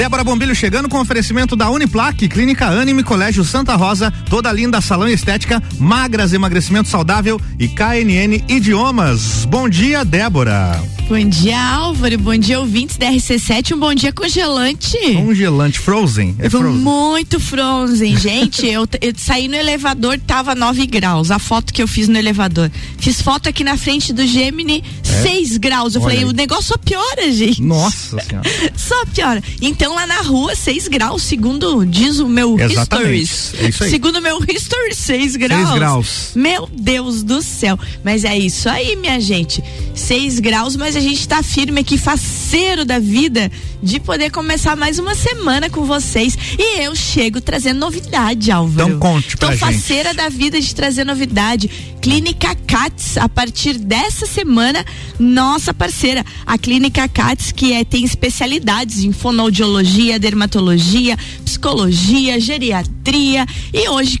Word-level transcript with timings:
Débora 0.00 0.24
Bombilho 0.24 0.54
chegando 0.54 0.88
com 0.88 0.98
oferecimento 0.98 1.54
da 1.54 1.68
Uniplaque, 1.68 2.26
Clínica 2.26 2.64
Anime, 2.64 3.02
Colégio 3.02 3.44
Santa 3.44 3.76
Rosa, 3.76 4.10
toda 4.30 4.50
linda 4.50 4.80
salão 4.80 5.06
estética, 5.06 5.62
magras, 5.78 6.32
emagrecimento 6.32 6.88
saudável 6.88 7.38
e 7.58 7.68
KNN 7.68 8.42
Idiomas. 8.48 9.44
Bom 9.44 9.68
dia, 9.68 10.02
Débora. 10.02 10.80
Bom 11.10 11.28
dia, 11.28 11.60
Álvaro. 11.60 12.16
Bom 12.18 12.36
dia, 12.36 12.60
ouvintes 12.60 12.96
da 12.96 13.10
RC7. 13.10 13.74
Um 13.74 13.80
bom 13.80 13.92
dia 13.92 14.12
congelante. 14.12 14.96
Congelante, 15.16 15.76
frozen. 15.76 16.36
É 16.38 16.48
frozen. 16.48 16.80
Muito 16.80 17.40
frozen, 17.40 18.16
gente. 18.16 18.64
eu, 18.64 18.86
eu, 19.00 19.12
saí 19.16 19.48
no 19.48 19.56
elevador, 19.56 20.20
tava 20.24 20.54
9 20.54 20.86
graus. 20.86 21.32
A 21.32 21.40
foto 21.40 21.74
que 21.74 21.82
eu 21.82 21.88
fiz 21.88 22.06
no 22.06 22.16
elevador. 22.16 22.70
Fiz 22.96 23.20
foto 23.20 23.48
aqui 23.48 23.64
na 23.64 23.76
frente 23.76 24.12
do 24.12 24.24
Gemini, 24.24 24.84
é? 25.04 25.22
6 25.22 25.56
graus. 25.56 25.96
Eu 25.96 26.00
Olha 26.00 26.10
falei, 26.10 26.24
aí. 26.24 26.30
o 26.30 26.32
negócio 26.32 26.66
só 26.66 26.76
piora, 26.76 27.32
gente. 27.32 27.60
Nossa 27.60 28.20
senhora. 28.20 28.48
só 28.78 29.04
piora. 29.06 29.42
Então 29.60 29.92
lá 29.92 30.06
na 30.06 30.22
rua, 30.22 30.54
6 30.54 30.86
graus, 30.86 31.24
segundo 31.24 31.84
diz 31.84 32.20
o 32.20 32.28
meu 32.28 32.56
Exatamente. 32.56 33.26
Stories. 33.26 33.54
É 33.58 33.68
isso 33.68 33.82
aí. 33.82 33.90
Segundo 33.90 34.18
o 34.18 34.22
meu 34.22 34.38
History, 34.48 34.94
6 34.94 35.34
graus. 35.34 35.68
6 35.70 35.74
graus. 35.74 36.30
Meu 36.36 36.70
Deus 36.72 37.24
do 37.24 37.42
céu. 37.42 37.76
Mas 38.04 38.24
é 38.24 38.38
isso 38.38 38.68
aí, 38.68 38.94
minha 38.94 39.18
gente. 39.18 39.60
6 39.92 40.38
graus, 40.38 40.76
mas 40.76 40.99
a 40.99 40.99
gente 41.00 41.26
tá 41.26 41.42
firme 41.42 41.80
aqui, 41.80 41.96
faceiro 41.98 42.84
da 42.84 42.98
vida, 42.98 43.50
de 43.82 43.98
poder 43.98 44.30
começar 44.30 44.76
mais 44.76 44.98
uma 44.98 45.14
semana 45.14 45.70
com 45.70 45.84
vocês. 45.84 46.36
E 46.58 46.80
eu 46.80 46.94
chego 46.94 47.40
trazendo 47.40 47.80
novidade, 47.80 48.50
Álvaro. 48.50 48.88
Então 48.88 48.98
conte 48.98 49.36
pra 49.36 49.50
Tô 49.50 49.58
faceira 49.58 50.12
da 50.14 50.28
vida 50.28 50.60
de 50.60 50.74
trazer 50.74 51.04
novidade. 51.04 51.68
Clínica 52.00 52.54
Cats, 52.66 53.16
a 53.16 53.28
partir 53.28 53.78
dessa 53.78 54.26
semana, 54.26 54.84
nossa 55.18 55.72
parceira. 55.72 56.24
A 56.46 56.56
Clínica 56.56 57.08
Cats, 57.08 57.52
que 57.52 57.72
é, 57.72 57.84
tem 57.84 58.04
especialidades 58.04 59.04
em 59.04 59.12
fonoaudiologia, 59.12 60.18
dermatologia, 60.18 61.16
psicologia, 61.44 62.38
geriatria. 62.38 63.46
E 63.72 63.88
hoje 63.88 64.20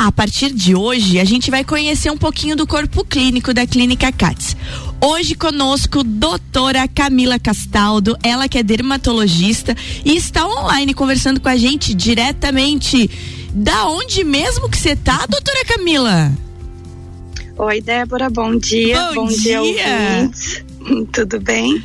a 0.00 0.10
partir 0.10 0.50
de 0.50 0.74
hoje, 0.74 1.20
a 1.20 1.26
gente 1.26 1.50
vai 1.50 1.62
conhecer 1.62 2.10
um 2.10 2.16
pouquinho 2.16 2.56
do 2.56 2.66
corpo 2.66 3.04
clínico 3.04 3.52
da 3.52 3.66
Clínica 3.66 4.10
CATS. 4.10 4.56
Hoje 5.02 5.34
conosco, 5.34 6.04
doutora 6.04 6.86
Camila 6.86 7.38
Castaldo, 7.38 8.18
ela 8.22 8.46
que 8.46 8.58
é 8.58 8.62
dermatologista 8.62 9.74
e 10.04 10.14
está 10.14 10.46
online 10.46 10.92
conversando 10.92 11.40
com 11.40 11.48
a 11.48 11.56
gente 11.56 11.94
diretamente. 11.94 13.08
Da 13.54 13.88
onde 13.88 14.22
mesmo 14.22 14.68
que 14.68 14.76
você 14.76 14.94
tá, 14.94 15.24
doutora 15.26 15.64
Camila? 15.64 16.30
Oi, 17.56 17.80
Débora, 17.80 18.28
bom 18.28 18.54
dia. 18.54 19.12
Bom, 19.14 19.26
bom 19.26 19.28
dia, 19.28 19.62
dia 19.62 20.30
Tudo 21.10 21.40
bem? 21.40 21.82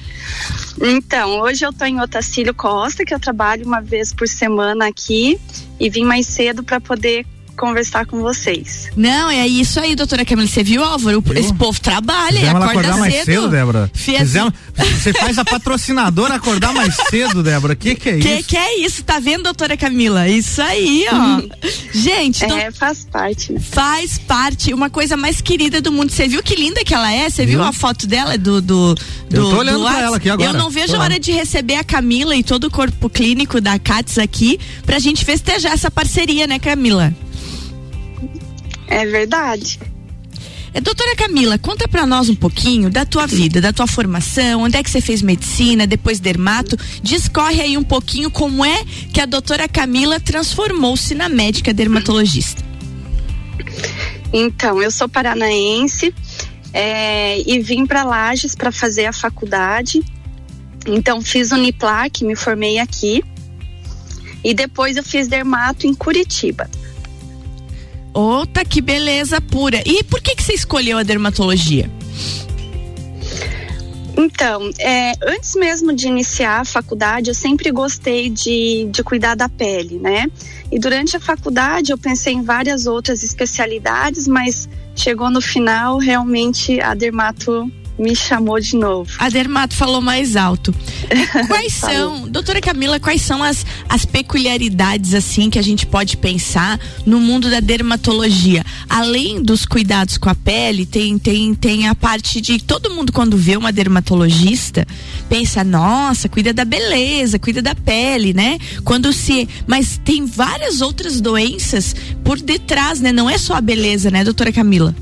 Então, 0.82 1.40
hoje 1.40 1.66
eu 1.66 1.72
tô 1.72 1.86
em 1.86 2.02
Otacílio 2.02 2.54
Costa, 2.54 3.06
que 3.06 3.14
eu 3.14 3.20
trabalho 3.20 3.66
uma 3.66 3.80
vez 3.80 4.14
por 4.14 4.28
semana 4.28 4.88
aqui 4.88 5.40
e 5.80 5.90
vim 5.90 6.04
mais 6.04 6.28
cedo 6.28 6.64
para 6.64 6.82
poder 6.82 7.26
conversar 7.56 8.06
com 8.06 8.22
vocês. 8.22 8.90
Não, 8.96 9.30
é 9.30 9.48
isso 9.48 9.80
aí, 9.80 9.96
doutora 9.96 10.26
Camila. 10.26 10.48
Você 10.48 10.64
viu, 10.64 10.84
Álvaro? 10.84 11.22
Viu? 11.22 11.38
Esse 11.38 11.54
povo 11.54 11.80
trabalha 11.80 12.40
Fizemos 12.40 12.46
e 12.46 12.56
acorda 12.56 12.72
acordar 12.72 12.98
mais 12.98 13.14
cedo. 13.14 13.26
cedo, 13.26 13.50
Débora. 13.50 13.92
Fizemos, 13.94 14.54
você 14.76 15.14
faz 15.14 15.38
a 15.38 15.46
patrocinadora 15.46 16.36
acordar 16.36 16.74
mais 16.74 16.96
cedo, 17.10 17.42
Débora. 17.42 17.76
Que 17.76 17.96
que 17.96 18.10
é 18.10 18.18
que, 18.18 18.30
isso? 18.30 18.48
Que 18.48 18.58
é 18.58 18.80
isso? 18.80 19.04
Tá 19.04 19.20
vendo, 19.20 19.44
doutora 19.44 19.78
Camila? 19.78 20.28
Isso 20.28 20.62
aí, 20.62 21.06
ó. 21.12 21.42
Gente, 21.94 22.44
é, 22.44 22.72
faz 22.72 23.06
parte. 23.06 23.54
Né? 23.54 23.60
Faz 23.60 24.18
parte. 24.18 24.74
Uma 24.74 24.90
coisa 24.90 25.16
mais 25.16 25.42
querida 25.42 25.82
do 25.82 25.92
mundo. 25.92 26.12
Você 26.12 26.28
viu 26.28 26.44
que 26.44 26.56
linda 26.56 26.84
que 26.84 26.94
ela 26.94 27.12
é? 27.12 27.30
Você 27.30 27.46
viu? 27.46 27.60
viu 27.60 27.68
a 27.68 27.74
foto 27.74 28.08
dela 28.08 28.38
do 28.38 28.62
do 28.62 28.96
do, 29.30 29.38
Eu 29.38 29.50
tô 29.50 29.58
olhando 29.58 29.84
pra 29.84 30.02
ela 30.02 30.18
aqui 30.18 30.30
agora. 30.30 30.50
Eu 30.50 30.54
não 30.54 30.70
vejo 30.70 30.96
a 30.96 31.00
hora 31.00 31.20
de 31.20 31.32
receber 31.32 31.76
a 31.76 31.84
Camila 31.84 32.36
e 32.36 32.44
todo 32.44 32.66
o 32.66 32.72
corpo 32.72 33.10
clínico 33.10 33.60
da 33.60 33.80
CATS 33.80 34.18
aqui 34.18 34.60
pra 34.86 35.00
gente 35.00 35.26
festejar 35.26 35.74
essa 35.74 35.90
parceria, 35.90 36.48
né, 36.48 36.60
Camila? 36.60 37.14
É 38.88 39.06
verdade. 39.06 39.80
É, 40.76 40.82
doutora 40.82 41.16
Camila, 41.16 41.58
conta 41.58 41.88
para 41.88 42.06
nós 42.06 42.28
um 42.28 42.36
pouquinho 42.36 42.90
da 42.90 43.06
tua 43.06 43.26
vida, 43.26 43.62
da 43.62 43.72
tua 43.72 43.88
formação, 43.88 44.64
onde 44.64 44.76
é 44.76 44.84
que 44.84 44.90
você 44.90 45.00
fez 45.00 45.22
medicina, 45.22 45.88
depois 45.88 46.20
dermato. 46.20 46.78
Discorre 47.02 47.62
aí 47.62 47.78
um 47.78 47.84
pouquinho 47.84 48.30
como 48.30 48.66
é 48.66 48.84
que 49.14 49.22
a 49.22 49.26
doutora 49.26 49.70
Camila 49.70 50.20
transformou-se 50.20 51.16
na 51.16 51.30
médica 51.30 51.74
dermatologista. 51.74 52.62
Então, 54.34 54.82
eu 54.82 54.92
sou 54.92 55.08
paranaense 55.08 56.14
é, 56.74 57.40
e 57.50 57.58
vim 57.60 57.86
para 57.86 58.04
Lages 58.04 58.54
para 58.54 58.70
fazer 58.70 59.06
a 59.06 59.14
faculdade. 59.14 60.04
Então, 60.86 61.22
fiz 61.22 61.54
Uniplac, 61.54 62.26
me 62.26 62.36
formei 62.36 62.80
aqui. 62.80 63.24
E 64.44 64.54
depois 64.54 64.98
eu 64.98 65.04
fiz 65.04 65.30
dermato 65.30 65.88
em 65.88 65.94
Curitiba. 65.94 66.70
Ota, 68.16 68.64
que 68.64 68.82
beleza 68.82 69.42
pura. 69.42 69.84
E 69.86 70.02
por 70.04 70.22
que, 70.22 70.36
que 70.36 70.42
você 70.42 70.54
escolheu 70.54 70.98
a 70.98 71.04
dermatologia? 71.04 71.92
Então, 74.18 74.70
é, 74.80 75.12
antes 75.22 75.54
mesmo 75.56 75.92
de 75.92 76.08
iniciar 76.08 76.62
a 76.62 76.66
faculdade, 76.66 77.30
eu 77.30 77.36
sempre 77.36 77.70
gostei 77.70 78.30
de, 78.30 78.88
de 78.90 79.04
cuidar 79.04 79.36
da 79.36 79.50
pele, 79.50 80.00
né? 80.00 80.28
E 80.72 80.80
durante 80.80 81.18
a 81.18 81.20
faculdade 81.20 81.92
eu 81.92 81.98
pensei 81.98 82.34
em 82.34 82.42
várias 82.42 82.86
outras 82.86 83.22
especialidades, 83.22 84.26
mas 84.26 84.70
chegou 84.96 85.30
no 85.30 85.42
final, 85.42 85.98
realmente 85.98 86.80
a 86.80 86.94
dermato 86.94 87.70
me 87.98 88.16
chamou 88.16 88.60
de 88.60 88.76
novo. 88.76 89.10
A 89.18 89.30
Dermato 89.30 89.76
falou 89.76 90.02
mais 90.02 90.36
alto. 90.36 90.74
Quais 91.48 91.74
são, 91.74 92.28
doutora 92.28 92.60
Camila, 92.60 93.00
quais 93.00 93.22
são 93.22 93.44
as, 93.44 93.66
as 93.88 94.06
peculiaridades 94.06 95.14
assim 95.14 95.50
que 95.50 95.60
a 95.60 95.62
gente 95.62 95.86
pode 95.86 96.18
pensar 96.18 96.80
no 97.06 97.20
mundo 97.20 97.50
da 97.50 97.60
dermatologia? 97.60 98.64
Além 98.90 99.42
dos 99.42 99.66
cuidados 99.66 100.18
com 100.18 100.30
a 100.30 100.36
pele, 100.36 100.86
tem, 100.86 101.18
tem, 101.18 101.54
tem 101.54 101.88
a 101.88 101.96
parte 101.96 102.42
de 102.42 102.60
todo 102.60 102.90
mundo 102.90 103.12
quando 103.12 103.38
vê 103.38 103.56
uma 103.56 103.72
dermatologista 103.72 104.86
pensa, 105.30 105.64
nossa, 105.64 106.30
cuida 106.30 106.54
da 106.54 106.66
beleza, 106.66 107.40
cuida 107.40 107.62
da 107.62 107.76
pele, 107.76 108.34
né? 108.34 108.58
Quando 108.84 109.12
se, 109.12 109.48
mas 109.68 110.00
tem 110.04 110.26
várias 110.26 110.82
outras 110.82 111.20
doenças 111.20 111.96
por 112.24 112.40
detrás, 112.40 113.00
né? 113.00 113.12
Não 113.12 113.30
é 113.30 113.38
só 113.38 113.56
a 113.56 113.62
beleza, 113.62 114.12
né, 114.12 114.24
doutora 114.24 114.52
Camila? 114.52 114.96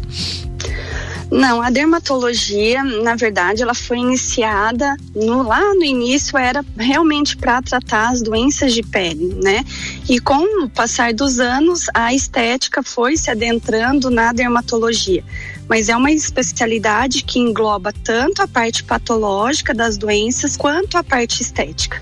Não, 1.33 1.63
a 1.63 1.71
dermatologia, 1.71 2.83
na 2.83 3.16
verdade, 3.16 3.63
ela 3.63 3.73
foi 3.73 3.97
iniciada 3.97 4.95
no, 5.16 5.41
lá 5.41 5.73
no 5.73 5.83
início 5.83 6.38
era 6.38 6.63
realmente 6.77 7.35
para 7.35 7.59
tratar 7.59 8.09
as 8.09 8.21
doenças 8.21 8.71
de 8.71 8.83
pele, 8.83 9.33
né? 9.41 9.66
E 10.07 10.19
com 10.19 10.63
o 10.63 10.69
passar 10.69 11.11
dos 11.11 11.39
anos, 11.39 11.88
a 11.91 12.13
estética 12.13 12.83
foi 12.83 13.17
se 13.17 13.31
adentrando 13.31 14.11
na 14.11 14.31
dermatologia. 14.31 15.23
Mas 15.67 15.89
é 15.89 15.97
uma 15.97 16.11
especialidade 16.11 17.23
que 17.23 17.39
engloba 17.39 17.91
tanto 18.03 18.44
a 18.44 18.47
parte 18.47 18.83
patológica 18.83 19.73
das 19.73 19.97
doenças 19.97 20.55
quanto 20.55 21.00
a 21.00 21.03
parte 21.03 21.41
estética. 21.41 22.00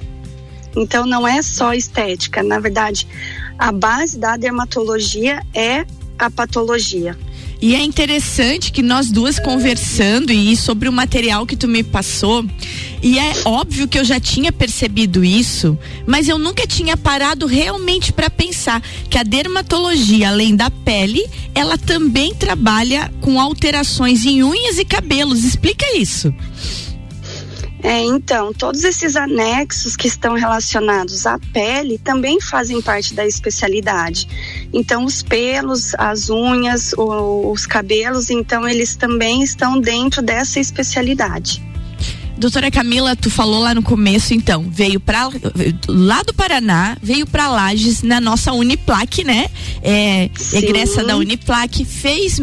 Então 0.76 1.06
não 1.06 1.26
é 1.26 1.42
só 1.42 1.74
estética, 1.74 2.44
na 2.44 2.60
verdade, 2.60 3.08
a 3.58 3.72
base 3.72 4.20
da 4.20 4.36
dermatologia 4.36 5.42
é 5.54 5.86
a 6.20 6.30
patologia. 6.30 7.18
E 7.62 7.76
é 7.76 7.84
interessante 7.84 8.72
que 8.72 8.82
nós 8.82 9.12
duas 9.12 9.40
conversando 9.40 10.34
e 10.34 10.58
sobre 10.58 10.90
o 10.90 10.92
material 10.92 11.46
que 11.46 11.56
tu 11.56 11.68
me 11.68 11.84
passou, 11.84 12.44
e 13.04 13.20
é 13.20 13.34
óbvio 13.46 13.88
que 13.88 14.00
eu 14.00 14.04
já 14.04 14.20
tinha 14.20 14.52
percebido 14.52 15.24
isso, 15.24 15.78
mas 16.08 16.28
eu 16.28 16.40
nunca 16.40 16.66
tinha 16.66 16.98
parado 16.98 17.46
realmente 17.46 18.12
para 18.12 18.32
pensar 18.32 18.82
que 19.08 19.18
a 19.18 19.22
dermatologia, 19.22 20.30
além 20.30 20.56
da 20.56 20.72
pele, 20.72 21.24
ela 21.54 21.78
também 21.78 22.34
trabalha 22.34 23.14
com 23.22 23.40
alterações 23.40 24.26
em 24.26 24.44
unhas 24.44 24.80
e 24.80 24.86
cabelos. 24.86 25.44
Explica 25.44 25.86
isso. 25.96 26.34
É, 27.84 28.00
então, 28.04 28.54
todos 28.54 28.84
esses 28.84 29.16
anexos 29.16 29.96
que 29.96 30.08
estão 30.08 30.36
relacionados 30.36 31.26
à 31.26 31.40
pele 31.52 31.98
também 31.98 32.40
fazem 32.40 32.80
parte 32.80 33.14
da 33.16 33.26
especialidade. 33.26 34.28
Então, 34.74 35.06
os 35.06 35.22
pelos, 35.22 35.94
as 35.98 36.30
unhas, 36.30 36.94
o, 36.94 37.52
os 37.52 37.66
cabelos, 37.66 38.30
então, 38.30 38.68
eles 38.68 38.96
também 38.96 39.44
estão 39.44 39.80
dentro 39.80 40.22
dessa 40.22 40.60
especialidade. 40.60 41.62
Doutora 42.38 42.72
Camila, 42.72 43.16
tu 43.16 43.30
falou 43.30 43.60
lá 43.60 43.76
no 43.76 43.84
começo, 43.84 44.34
então, 44.34 44.66
veio 44.68 45.00
para 45.00 45.30
lá 45.88 46.24
do 46.24 46.34
Paraná, 46.34 46.98
veio 47.00 47.28
para 47.28 47.48
Lages 47.48 48.02
na 48.02 48.20
nossa 48.20 48.52
Uniplac, 48.52 49.24
né? 49.24 49.48
É, 49.84 50.28
egressa 50.54 51.04
da 51.04 51.16
Uniplac, 51.18 51.86
fez 51.86 52.40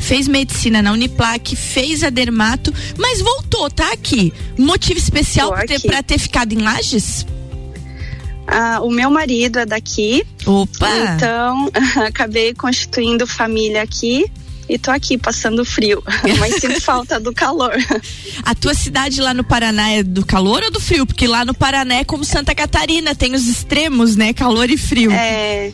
fez 0.00 0.26
medicina 0.26 0.82
na 0.82 0.92
Uniplac, 0.92 1.54
fez 1.54 2.02
a 2.02 2.10
dermato, 2.10 2.74
mas 2.98 3.20
voltou, 3.20 3.70
tá 3.70 3.92
aqui. 3.92 4.32
Motivo 4.58 4.98
especial 4.98 5.50
para 5.50 5.66
ter, 5.66 6.02
ter 6.02 6.18
ficado 6.18 6.52
em 6.52 6.58
Lages? 6.58 7.24
Ah, 8.46 8.80
o 8.82 8.90
meu 8.90 9.10
marido 9.10 9.58
é 9.58 9.66
daqui. 9.66 10.24
Opa! 10.44 10.88
Então, 11.14 11.70
acabei 12.06 12.54
constituindo 12.54 13.26
família 13.26 13.82
aqui 13.82 14.24
e 14.68 14.78
tô 14.78 14.90
aqui 14.90 15.16
passando 15.16 15.64
frio, 15.64 16.02
mas 16.38 16.56
sinto 16.56 16.80
falta 16.80 17.20
do 17.20 17.32
calor. 17.32 17.74
A 18.42 18.54
tua 18.54 18.74
cidade 18.74 19.20
lá 19.20 19.32
no 19.32 19.44
Paraná 19.44 19.90
é 19.90 20.02
do 20.02 20.24
calor 20.24 20.62
ou 20.64 20.70
do 20.70 20.80
frio? 20.80 21.06
Porque 21.06 21.26
lá 21.26 21.44
no 21.44 21.54
Paraná 21.54 21.96
é 21.96 22.04
como 22.04 22.24
Santa 22.24 22.54
Catarina, 22.54 23.14
tem 23.14 23.34
os 23.34 23.46
extremos, 23.46 24.16
né? 24.16 24.32
Calor 24.32 24.70
e 24.70 24.76
frio. 24.76 25.12
É, 25.12 25.72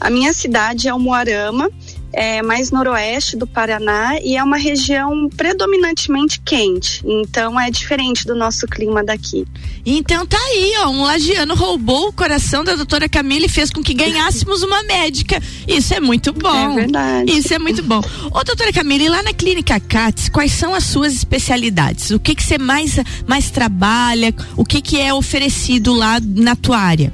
a 0.00 0.10
minha 0.10 0.32
cidade 0.32 0.88
é 0.88 0.94
o 0.94 0.98
Moarama, 0.98 1.70
é 2.12 2.42
mais 2.42 2.70
noroeste 2.70 3.36
do 3.36 3.46
Paraná 3.46 4.18
e 4.22 4.36
é 4.36 4.42
uma 4.42 4.56
região 4.56 5.28
predominantemente 5.28 6.40
quente. 6.40 7.02
Então 7.04 7.58
é 7.58 7.70
diferente 7.70 8.26
do 8.26 8.34
nosso 8.34 8.66
clima 8.66 9.02
daqui. 9.02 9.46
Então 9.84 10.26
tá 10.26 10.38
aí, 10.38 10.74
ó, 10.80 10.90
um 10.90 11.02
lagiano 11.02 11.54
roubou 11.54 12.08
o 12.08 12.12
coração 12.12 12.62
da 12.62 12.74
doutora 12.74 13.08
Camila 13.08 13.46
e 13.46 13.48
fez 13.48 13.70
com 13.70 13.82
que 13.82 13.94
ganhássemos 13.94 14.62
uma 14.62 14.82
médica. 14.82 15.40
Isso 15.66 15.94
é 15.94 16.00
muito 16.00 16.32
bom. 16.32 16.72
É 16.72 16.74
verdade. 16.82 17.32
Isso 17.32 17.54
é 17.54 17.58
muito 17.58 17.82
bom. 17.82 18.00
Ô, 18.30 18.44
doutora 18.44 18.72
Camila, 18.72 19.04
e 19.04 19.08
lá 19.08 19.22
na 19.22 19.32
clínica 19.32 19.80
CATS, 19.80 20.28
quais 20.28 20.52
são 20.52 20.74
as 20.74 20.84
suas 20.84 21.12
especialidades? 21.14 22.10
O 22.10 22.20
que 22.20 22.34
que 22.34 22.42
você 22.42 22.58
mais, 22.58 22.96
mais 23.26 23.50
trabalha? 23.50 24.34
O 24.56 24.64
que 24.64 24.80
que 24.80 25.00
é 25.00 25.12
oferecido 25.12 25.92
lá 25.92 26.20
na 26.20 26.54
tua 26.54 26.78
área? 26.78 27.12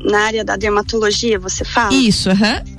Na 0.00 0.20
área 0.20 0.44
da 0.44 0.56
dermatologia, 0.56 1.38
você 1.38 1.64
fala? 1.64 1.92
Isso, 1.92 2.30
aham. 2.30 2.62
Uhum. 2.66 2.69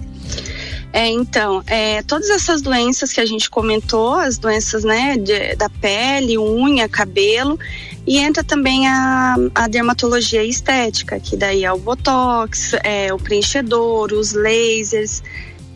É, 0.93 1.07
então, 1.07 1.63
é, 1.67 2.01
todas 2.03 2.29
essas 2.29 2.61
doenças 2.61 3.13
que 3.13 3.21
a 3.21 3.25
gente 3.25 3.49
comentou, 3.49 4.15
as 4.15 4.37
doenças 4.37 4.83
né, 4.83 5.17
de, 5.17 5.55
da 5.55 5.69
pele, 5.69 6.37
unha, 6.37 6.89
cabelo, 6.89 7.57
e 8.05 8.17
entra 8.17 8.43
também 8.43 8.87
a, 8.87 9.35
a 9.55 9.67
dermatologia 9.67 10.43
estética, 10.43 11.19
que 11.19 11.37
daí 11.37 11.63
é 11.63 11.71
o 11.71 11.77
botox, 11.77 12.73
é, 12.83 13.13
o 13.13 13.17
preenchedor, 13.17 14.11
os 14.11 14.33
lasers, 14.33 15.23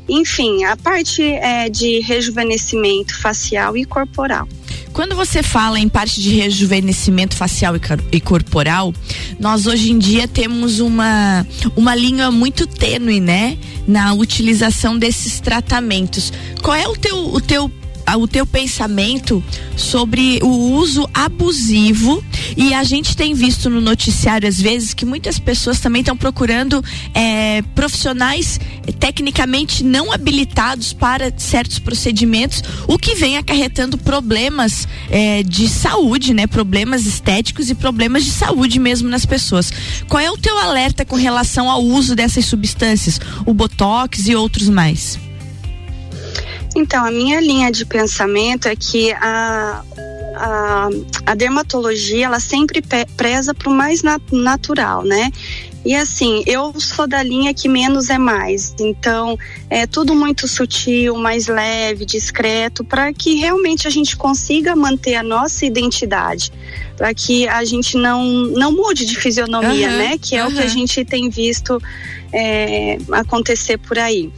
enfim, 0.07 0.65
a 0.65 0.75
parte 0.75 1.23
é, 1.23 1.69
de 1.69 1.99
rejuvenescimento 1.99 3.17
facial 3.17 3.77
e 3.77 3.85
corporal. 3.85 4.47
Quando 4.95 5.13
você 5.13 5.43
fala 5.43 5.77
em 5.77 5.89
parte 5.89 6.21
de 6.21 6.33
rejuvenescimento 6.33 7.35
facial 7.35 7.73
e, 8.13 8.21
corporal, 8.21 8.93
nós 9.37 9.67
hoje 9.67 9.91
em 9.91 9.99
dia 9.99 10.25
temos 10.25 10.79
uma, 10.79 11.45
uma 11.75 11.93
linha 11.93 12.31
muito 12.31 12.65
tênue, 12.65 13.19
né? 13.19 13.57
Na 13.85 14.13
utilização 14.13 14.97
desses 14.97 15.41
tratamentos. 15.41 16.31
Qual 16.61 16.73
é 16.73 16.87
o 16.87 16.95
teu, 16.95 17.33
o 17.33 17.41
teu 17.41 17.69
o 18.17 18.27
teu 18.27 18.45
pensamento 18.45 19.43
sobre 19.75 20.39
o 20.43 20.47
uso 20.73 21.09
abusivo 21.13 22.23
e 22.55 22.73
a 22.73 22.83
gente 22.83 23.15
tem 23.15 23.33
visto 23.33 23.69
no 23.69 23.81
noticiário 23.81 24.47
às 24.47 24.61
vezes 24.61 24.93
que 24.93 25.05
muitas 25.05 25.39
pessoas 25.39 25.79
também 25.79 26.01
estão 26.01 26.15
procurando 26.15 26.83
é, 27.13 27.61
profissionais 27.73 28.59
tecnicamente 28.99 29.83
não 29.83 30.11
habilitados 30.11 30.93
para 30.93 31.33
certos 31.37 31.79
procedimentos, 31.79 32.63
o 32.87 32.97
que 32.97 33.15
vem 33.15 33.37
acarretando 33.37 33.97
problemas 33.97 34.87
é, 35.09 35.43
de 35.43 35.67
saúde, 35.67 36.33
né? 36.33 36.47
Problemas 36.47 37.05
estéticos 37.05 37.69
e 37.69 37.75
problemas 37.75 38.23
de 38.23 38.31
saúde 38.31 38.79
mesmo 38.79 39.09
nas 39.09 39.25
pessoas. 39.25 39.71
Qual 40.07 40.21
é 40.21 40.29
o 40.29 40.37
teu 40.37 40.57
alerta 40.57 41.05
com 41.05 41.15
relação 41.15 41.69
ao 41.69 41.83
uso 41.83 42.15
dessas 42.15 42.45
substâncias, 42.45 43.19
o 43.45 43.53
botox 43.53 44.27
e 44.27 44.35
outros 44.35 44.69
mais? 44.69 45.24
Então, 46.75 47.05
a 47.05 47.11
minha 47.11 47.39
linha 47.39 47.71
de 47.71 47.85
pensamento 47.85 48.67
é 48.67 48.75
que 48.75 49.13
a, 49.13 49.83
a, 50.35 50.89
a 51.25 51.35
dermatologia, 51.35 52.25
ela 52.25 52.39
sempre 52.39 52.83
preza 53.15 53.53
para 53.53 53.69
o 53.69 53.73
mais 53.73 54.03
nat 54.03 54.21
natural, 54.31 55.03
né? 55.03 55.31
E 55.85 55.93
assim, 55.93 56.43
eu 56.47 56.73
sou 56.79 57.07
da 57.07 57.21
linha 57.21 57.53
que 57.53 57.69
menos 57.69 58.09
é 58.09 58.17
mais. 58.17 58.73
Então, 58.79 59.37
é 59.69 59.85
tudo 59.85 60.15
muito 60.15 60.47
sutil, 60.47 61.15
mais 61.15 61.45
leve, 61.47 62.05
discreto, 62.05 62.83
para 62.83 63.13
que 63.13 63.35
realmente 63.35 63.87
a 63.87 63.91
gente 63.91 64.17
consiga 64.17 64.75
manter 64.75 65.15
a 65.15 65.21
nossa 65.21 65.63
identidade, 65.63 66.51
para 66.97 67.13
que 67.13 67.47
a 67.47 67.63
gente 67.63 67.97
não, 67.97 68.25
não 68.25 68.71
mude 68.71 69.05
de 69.05 69.15
fisionomia, 69.15 69.89
uhum, 69.89 69.97
né? 69.97 70.17
Que 70.17 70.35
é 70.35 70.43
uhum. 70.43 70.49
o 70.49 70.53
que 70.53 70.59
a 70.59 70.67
gente 70.67 71.05
tem 71.05 71.29
visto 71.29 71.79
é, 72.33 72.97
acontecer 73.11 73.77
por 73.77 73.99
aí. 73.99 74.31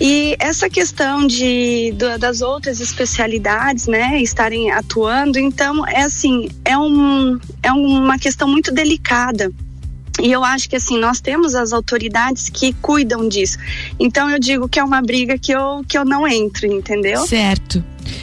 E 0.00 0.36
essa 0.38 0.70
questão 0.70 1.26
de, 1.26 1.92
das 2.20 2.40
outras 2.40 2.80
especialidades, 2.80 3.88
né, 3.88 4.20
estarem 4.22 4.70
atuando, 4.70 5.38
então 5.40 5.84
é 5.86 6.02
assim, 6.02 6.48
é, 6.64 6.78
um, 6.78 7.38
é 7.62 7.72
uma 7.72 8.16
questão 8.16 8.46
muito 8.46 8.72
delicada. 8.72 9.50
E 10.20 10.30
eu 10.32 10.42
acho 10.44 10.68
que 10.68 10.76
assim, 10.76 10.98
nós 10.98 11.20
temos 11.20 11.54
as 11.54 11.72
autoridades 11.72 12.48
que 12.48 12.72
cuidam 12.74 13.28
disso. 13.28 13.58
Então 13.98 14.28
eu 14.30 14.38
digo 14.38 14.68
que 14.68 14.78
é 14.78 14.84
uma 14.84 15.00
briga 15.00 15.38
que 15.38 15.52
eu, 15.52 15.84
que 15.86 15.96
eu 15.96 16.04
não 16.04 16.26
entro, 16.26 16.66
entendeu? 16.66 17.26
Certo. 17.26 17.82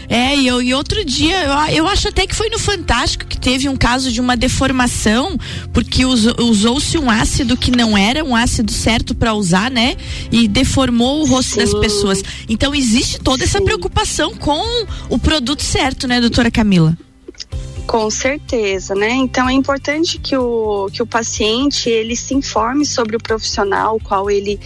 É, 0.10 0.36
e, 0.36 0.48
eu, 0.48 0.62
e 0.62 0.74
outro 0.74 1.04
dia, 1.06 1.44
eu, 1.44 1.78
eu 1.78 1.88
acho 1.88 2.08
até 2.08 2.26
que 2.26 2.36
foi 2.36 2.50
no 2.50 2.60
Fantástico 2.60 3.26
que 3.26 3.38
teve 3.38 3.70
um 3.70 3.76
caso 3.76 4.12
de 4.12 4.20
uma 4.20 4.36
deformação, 4.36 5.38
porque 5.74 6.06
usou-se 6.06 6.98
um 6.98 7.10
ácido 7.10 7.58
que 7.58 7.72
não 7.72 7.98
era 7.98 8.24
um 8.24 8.36
ácido 8.36 8.72
certo 8.72 9.14
para 9.16 9.34
usar, 9.34 9.70
né? 9.70 9.96
E 10.32 10.48
deformou 10.48 11.22
o 11.22 11.26
rosto 11.26 11.54
Sim. 11.54 11.60
das 11.60 11.74
pessoas. 11.74 12.24
Então 12.50 12.74
existe 12.74 13.20
toda 13.20 13.46
Sim. 13.46 13.50
essa 13.50 13.62
preocupação 13.62 14.34
com 14.36 14.64
o 15.10 15.18
produto 15.20 15.64
certo, 15.64 16.08
né, 16.08 16.20
doutora 16.20 16.52
Camila? 16.52 16.98
Com 17.88 18.10
certeza, 18.10 18.96
né? 18.96 19.12
Então 19.12 19.48
é 19.48 19.54
importante 19.54 20.18
que 20.20 20.36
o, 20.36 20.90
que 20.92 21.04
o 21.04 21.08
paciente 21.08 21.90
ele 21.90 22.16
se 22.16 22.34
informe 22.34 22.86
sobre 22.86 23.16
o 23.16 23.20
profissional, 23.20 24.00
qual 24.04 24.30
ele 24.30 24.60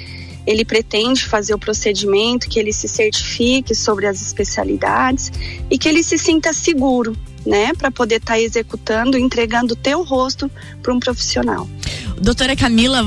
ele 0.47 0.65
pretende 0.65 1.25
fazer 1.25 1.53
o 1.53 1.59
procedimento, 1.59 2.49
que 2.49 2.59
ele 2.59 2.73
se 2.73 2.87
certifique 2.87 3.75
sobre 3.75 4.07
as 4.07 4.19
especialidades 4.19 5.31
e 5.69 5.77
que 5.77 5.87
ele 5.87 6.01
se 6.01 6.17
sinta 6.17 6.53
seguro, 6.53 7.15
né, 7.45 7.71
para 7.73 7.91
poder 7.91 8.15
estar 8.15 8.33
tá 8.33 8.39
executando, 8.39 9.15
entregando 9.15 9.73
o 9.73 9.77
teu 9.77 10.03
rosto 10.03 10.49
para 10.81 10.91
um 10.91 10.99
profissional. 10.99 11.69
Doutora 12.19 12.55
Camila, 12.55 13.05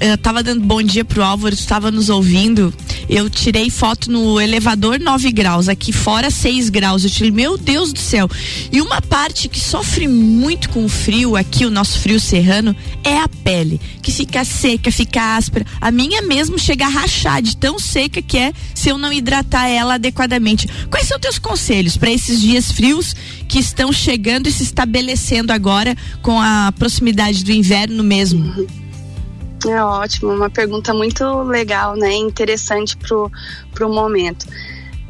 eu 0.00 0.14
estava 0.14 0.42
dando 0.42 0.62
bom 0.62 0.82
dia 0.82 1.04
pro 1.04 1.22
Álvaro, 1.22 1.54
estava 1.54 1.90
nos 1.90 2.10
ouvindo. 2.10 2.74
Eu 3.08 3.28
tirei 3.28 3.70
foto 3.70 4.10
no 4.10 4.40
elevador 4.40 4.98
9 5.00 5.32
graus, 5.32 5.68
aqui 5.68 5.92
fora 5.92 6.30
6 6.30 6.68
graus. 6.68 7.04
Eu 7.04 7.10
tirei, 7.10 7.30
meu 7.30 7.56
Deus 7.56 7.92
do 7.92 7.98
céu. 7.98 8.28
E 8.70 8.80
uma 8.80 9.00
parte 9.00 9.48
que 9.48 9.58
sofre 9.58 10.06
muito 10.06 10.68
com 10.70 10.84
o 10.84 10.88
frio, 10.88 11.36
aqui 11.36 11.64
o 11.64 11.70
nosso 11.70 11.98
frio 11.98 12.20
serrano, 12.20 12.74
é 13.02 13.18
a 13.18 13.28
pele, 13.28 13.80
que 14.02 14.10
fica 14.10 14.44
seca, 14.44 14.90
fica 14.90 15.36
áspera. 15.36 15.66
A 15.80 15.90
minha 15.90 16.22
mesmo 16.22 16.58
chega 16.58 16.86
a 16.86 16.88
rachar 16.88 17.42
de 17.42 17.56
tão 17.56 17.78
seca 17.78 18.22
que 18.22 18.38
é 18.38 18.52
se 18.74 18.88
eu 18.88 18.98
não 18.98 19.12
hidratar 19.12 19.68
ela 19.68 19.94
adequadamente. 19.94 20.68
Quais 20.90 21.06
são 21.06 21.18
teus 21.18 21.38
conselhos 21.38 21.96
para 21.96 22.10
esses 22.10 22.40
dias 22.40 22.70
frios 22.72 23.14
que 23.48 23.58
estão 23.58 23.92
chegando 23.92 24.48
e 24.48 24.52
se 24.52 24.62
estabelecendo 24.62 25.52
agora 25.52 25.96
com 26.22 26.40
a 26.40 26.72
proximidade 26.78 27.44
do 27.44 27.52
inverno 27.52 28.02
mesmo? 28.02 28.79
É 29.66 29.82
ótimo, 29.82 30.32
uma 30.32 30.48
pergunta 30.48 30.94
muito 30.94 31.42
legal, 31.42 31.94
né? 31.94 32.14
Interessante 32.14 32.96
pro, 32.96 33.30
pro 33.74 33.92
momento. 33.92 34.46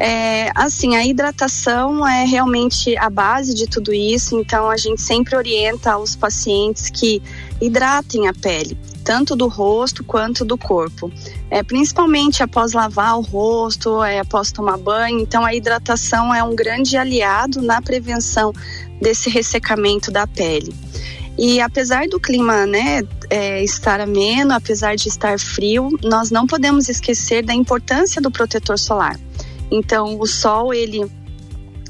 É, 0.02 0.50
assim, 0.54 0.96
a 0.96 1.04
hidratação 1.04 2.08
é 2.08 2.24
realmente 2.24 2.96
a 2.96 3.10
base 3.10 3.54
de 3.54 3.66
tudo 3.66 3.92
isso, 3.92 4.34
então 4.40 4.70
a 4.70 4.76
gente 4.78 5.02
sempre 5.02 5.36
orienta 5.36 5.98
os 5.98 6.16
pacientes 6.16 6.88
que 6.88 7.22
hidratem 7.60 8.26
a 8.26 8.32
pele, 8.32 8.78
tanto 9.04 9.36
do 9.36 9.46
rosto 9.46 10.02
quanto 10.02 10.42
do 10.42 10.56
corpo. 10.56 11.12
É, 11.50 11.62
principalmente 11.62 12.42
após 12.42 12.72
lavar 12.72 13.18
o 13.18 13.20
rosto, 13.20 14.02
é, 14.02 14.20
após 14.20 14.50
tomar 14.50 14.78
banho, 14.78 15.20
então 15.20 15.44
a 15.44 15.54
hidratação 15.54 16.34
é 16.34 16.42
um 16.42 16.56
grande 16.56 16.96
aliado 16.96 17.60
na 17.60 17.82
prevenção 17.82 18.54
desse 19.02 19.28
ressecamento 19.28 20.10
da 20.10 20.26
pele. 20.26 20.74
E 21.36 21.60
apesar 21.60 22.08
do 22.08 22.18
clima 22.18 22.64
né, 22.64 23.02
é, 23.30 23.62
estar 23.62 24.00
ameno, 24.00 24.52
apesar 24.52 24.96
de 24.96 25.08
estar 25.08 25.38
frio, 25.38 25.88
nós 26.02 26.30
não 26.30 26.46
podemos 26.46 26.88
esquecer 26.88 27.44
da 27.44 27.54
importância 27.54 28.20
do 28.20 28.30
protetor 28.30 28.78
solar. 28.78 29.18
Então, 29.70 30.18
o 30.18 30.26
sol, 30.26 30.74
ele 30.74 31.08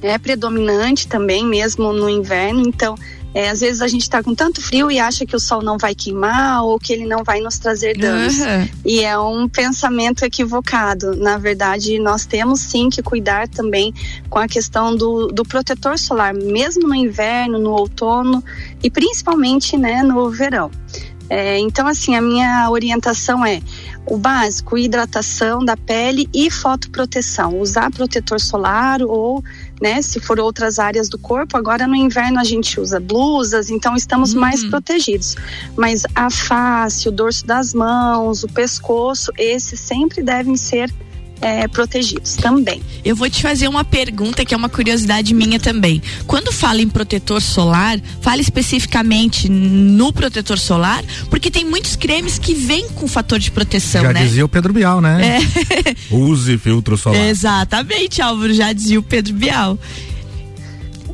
é 0.03 0.19
predominante 0.19 1.09
também, 1.09 1.45
mesmo 1.45 1.93
no 1.93 2.09
inverno. 2.09 2.61
Então, 2.61 2.95
é, 3.33 3.49
às 3.49 3.61
vezes 3.61 3.81
a 3.81 3.87
gente 3.87 4.03
está 4.03 4.23
com 4.23 4.35
tanto 4.35 4.61
frio 4.61 4.91
e 4.91 4.99
acha 4.99 5.25
que 5.25 5.37
o 5.37 5.41
sol 5.41 5.63
não 5.63 5.79
vai 5.79 5.95
queimar 5.95 6.65
ou 6.65 6.79
que 6.79 6.93
ele 6.93 7.07
não 7.07 7.23
vai 7.23 7.41
nos 7.41 7.59
trazer 7.59 7.97
danos. 7.97 8.39
Uhum. 8.39 8.69
E 8.85 9.01
é 9.01 9.17
um 9.19 9.49
pensamento 9.49 10.25
equivocado. 10.25 11.15
Na 11.17 11.39
verdade, 11.39 11.99
nós 11.99 12.27
temos 12.27 12.61
sim 12.61 12.91
que 12.91 13.03
cuidar 13.03 13.49
também 13.49 13.95
com 14.29 14.39
a 14.39 14.49
questão 14.49 14.97
do, 14.97 15.29
do 15.29 15.45
protetor 15.45 15.99
solar, 15.99 16.35
mesmo 16.35 16.89
no 16.89 16.95
inverno, 16.95 17.59
no 17.59 17.71
outono 17.71 18.43
e 18.83 18.91
principalmente 18.91 19.77
né, 19.77 20.03
no 20.03 20.29
verão. 20.31 20.71
É, 21.31 21.61
então, 21.61 21.87
assim, 21.87 22.17
a 22.17 22.21
minha 22.21 22.69
orientação 22.69 23.47
é 23.47 23.63
o 24.05 24.19
básico, 24.19 24.77
hidratação 24.77 25.65
da 25.65 25.77
pele 25.77 26.29
e 26.35 26.51
fotoproteção. 26.51 27.61
Usar 27.61 27.89
protetor 27.93 28.41
solar 28.41 29.01
ou, 29.01 29.43
né, 29.81 30.03
se 30.03 30.19
for 30.19 30.41
outras 30.41 30.81
áreas 30.81 31.09
do 31.09 31.17
corpo, 31.17 31.57
agora 31.57 31.87
no 31.87 31.95
inverno 31.95 32.41
a 32.41 32.45
gente 32.45 32.81
usa 32.81 32.99
blusas, 32.99 33.71
então 33.71 33.95
estamos 33.95 34.35
uhum. 34.35 34.41
mais 34.41 34.65
protegidos. 34.65 35.37
Mas 35.77 36.03
a 36.17 36.29
face, 36.29 37.09
o 37.09 37.13
dorso 37.13 37.47
das 37.47 37.73
mãos, 37.73 38.43
o 38.43 38.49
pescoço, 38.49 39.31
esses 39.39 39.79
sempre 39.79 40.25
devem 40.25 40.57
ser 40.57 40.93
é, 41.41 41.67
protegidos 41.69 42.37
também. 42.37 42.83
Eu 43.05 43.17
vou 43.17 43.29
te 43.31 43.43
fazer 43.43 43.69
uma 43.69 43.85
pergunta 43.85 44.45
que 44.45 44.55
é 44.55 44.57
uma 44.57 44.69
curiosidade 44.69 45.35
minha 45.35 45.59
também. 45.59 46.03
Quando 46.27 46.53
fala 46.53 46.81
em 46.81 46.89
protetor 46.89 47.41
solar, 47.41 47.99
fala 48.21 48.41
especificamente 48.41 49.49
no 49.49 50.13
protetor 50.13 50.59
solar, 50.59 51.03
porque 51.29 51.51
tem 51.51 51.65
muitos 51.65 51.97
cremes 51.97 52.39
que 52.39 52.55
vêm 52.55 52.89
com 52.89 53.09
fator 53.09 53.39
de 53.39 53.51
proteção, 53.51 54.03
já 54.03 54.13
né? 54.13 54.21
Já 54.21 54.27
dizia 54.27 54.45
o 54.45 54.49
Pedro 54.49 54.73
Bial, 54.73 55.01
né? 55.01 55.39
É. 55.39 55.97
Use 56.15 56.59
filtro 56.59 56.97
solar. 56.97 57.29
Exatamente, 57.29 58.21
Álvaro, 58.21 58.53
já 58.53 58.73
dizia 58.73 58.99
o 58.99 59.03
Pedro 59.03 59.35
Bial. 59.35 59.79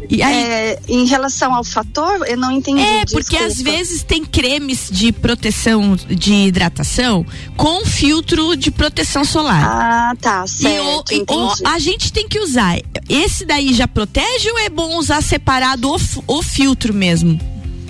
E 0.09 0.23
aí, 0.23 0.35
é, 0.35 0.79
em 0.89 1.05
relação 1.07 1.55
ao 1.55 1.65
fator, 1.65 2.27
eu 2.27 2.37
não 2.37 2.53
entendi. 2.53 2.81
É, 2.81 3.05
porque 3.07 3.37
às 3.37 3.61
vezes 3.61 4.03
tem 4.03 4.25
cremes 4.25 4.89
de 4.91 5.13
proteção 5.13 5.97
de 5.97 6.33
hidratação 6.33 7.25
com 7.57 7.85
filtro 7.85 8.57
de 8.57 8.71
proteção 8.71 9.25
solar. 9.25 9.65
Ah, 9.65 10.17
tá, 10.21 10.47
certo. 10.47 11.13
E 11.13 11.25
o, 11.29 11.47
o, 11.47 11.53
a 11.65 11.79
gente 11.79 12.13
tem 12.13 12.29
que 12.29 12.39
usar. 12.39 12.79
Esse 13.09 13.45
daí 13.45 13.73
já 13.73 13.89
protege 13.89 14.51
ou 14.51 14.59
é 14.59 14.69
bom 14.69 14.97
usar 14.97 15.23
separado 15.23 15.91
o, 15.91 15.99
o 16.27 16.43
filtro 16.43 16.95
mesmo? 16.95 17.41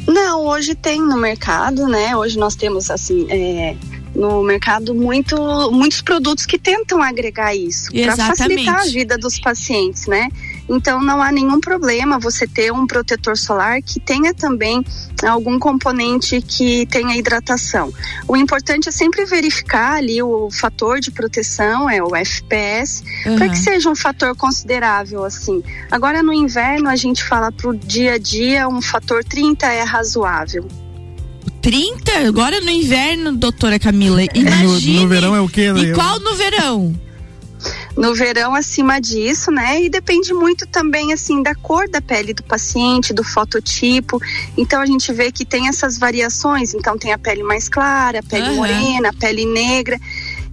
Não, 0.07 0.47
hoje 0.47 0.75
tem 0.75 1.01
no 1.01 1.17
mercado, 1.17 1.87
né? 1.87 2.17
Hoje 2.17 2.39
nós 2.39 2.55
temos 2.55 2.91
assim. 2.91 3.27
É 3.29 3.77
no 4.17 4.43
mercado 4.43 4.95
muito, 4.95 5.37
muitos 5.71 6.01
produtos 6.01 6.47
que 6.47 6.59
tentam 6.59 7.03
agregar 7.03 7.55
isso 7.55 7.93
para 7.93 8.17
facilitar 8.17 8.81
a 8.81 8.85
vida 8.85 9.19
dos 9.19 9.39
pacientes, 9.39 10.07
né? 10.07 10.29
Então 10.69 11.01
não 11.01 11.23
há 11.23 11.31
nenhum 11.31 11.61
problema 11.61 12.19
você 12.19 12.47
ter 12.47 12.73
um 12.73 12.87
protetor 12.87 13.37
solar 13.37 13.81
que 13.83 14.01
tenha 14.01 14.35
também 14.35 14.85
algum 15.25 15.59
componente 15.59 16.41
que 16.43 16.87
tenha 16.87 17.17
hidratação. 17.17 17.93
O 18.27 18.37
importante 18.37 18.89
é 18.89 18.93
sempre 18.93 19.25
verificar 19.25 19.97
ali 19.97 20.23
o 20.23 20.49
fator 20.51 21.01
de 21.01 21.11
proteção, 21.11 21.89
é 21.89 22.03
o 22.03 22.15
FPS, 22.15 23.03
uhum. 23.25 23.37
para 23.37 23.49
que 23.49 23.59
seja 23.59 23.89
um 23.91 23.97
fator 23.97 24.35
considerável 24.37 25.25
assim. 25.25 25.63
Agora 25.91 26.23
no 26.23 26.33
inverno 26.33 26.89
a 26.89 26.97
gente 26.97 27.23
fala 27.23 27.53
para 27.53 27.71
o 27.71 27.77
dia 27.77 28.15
a 28.15 28.19
dia 28.19 28.69
um 28.69 28.83
fator 28.83 29.25
30 29.25 29.67
é 29.67 29.83
razoável. 29.83 30.67
30? 31.63 32.29
Agora 32.29 32.61
no 32.61 32.71
inverno, 32.71 33.33
doutora 33.33 33.77
Camila. 33.77 34.23
Imagine. 34.35 34.99
No, 34.99 35.03
no 35.03 35.09
verão 35.09 35.35
é 35.35 35.41
o 35.41 35.49
quê? 35.49 35.73
E 35.77 35.93
qual 35.93 36.21
no 36.21 36.35
verão? 36.35 37.06
No 37.97 38.15
verão 38.15 38.55
acima 38.55 39.01
disso, 39.01 39.51
né? 39.51 39.83
E 39.83 39.89
depende 39.89 40.35
muito 40.35 40.67
também 40.67 41.13
assim 41.13 41.43
da 41.43 41.55
cor 41.55 41.89
da 41.89 42.01
pele 42.01 42.35
do 42.35 42.43
paciente, 42.43 43.15
do 43.15 43.25
fototipo. 43.25 44.21
Então 44.57 44.81
a 44.81 44.87
gente 44.87 45.13
vê 45.13 45.33
que 45.33 45.45
tem 45.45 45.69
essas 45.69 45.97
variações. 45.97 46.75
Então 46.75 46.99
tem 46.99 47.13
a 47.13 47.19
pele 47.19 47.43
mais 47.43 47.69
clara, 47.69 48.21
a 48.21 48.23
pele 48.23 48.51
uhum. 48.51 48.57
morena, 48.57 49.09
a 49.09 49.13
pele 49.15 49.47
negra. 49.47 49.99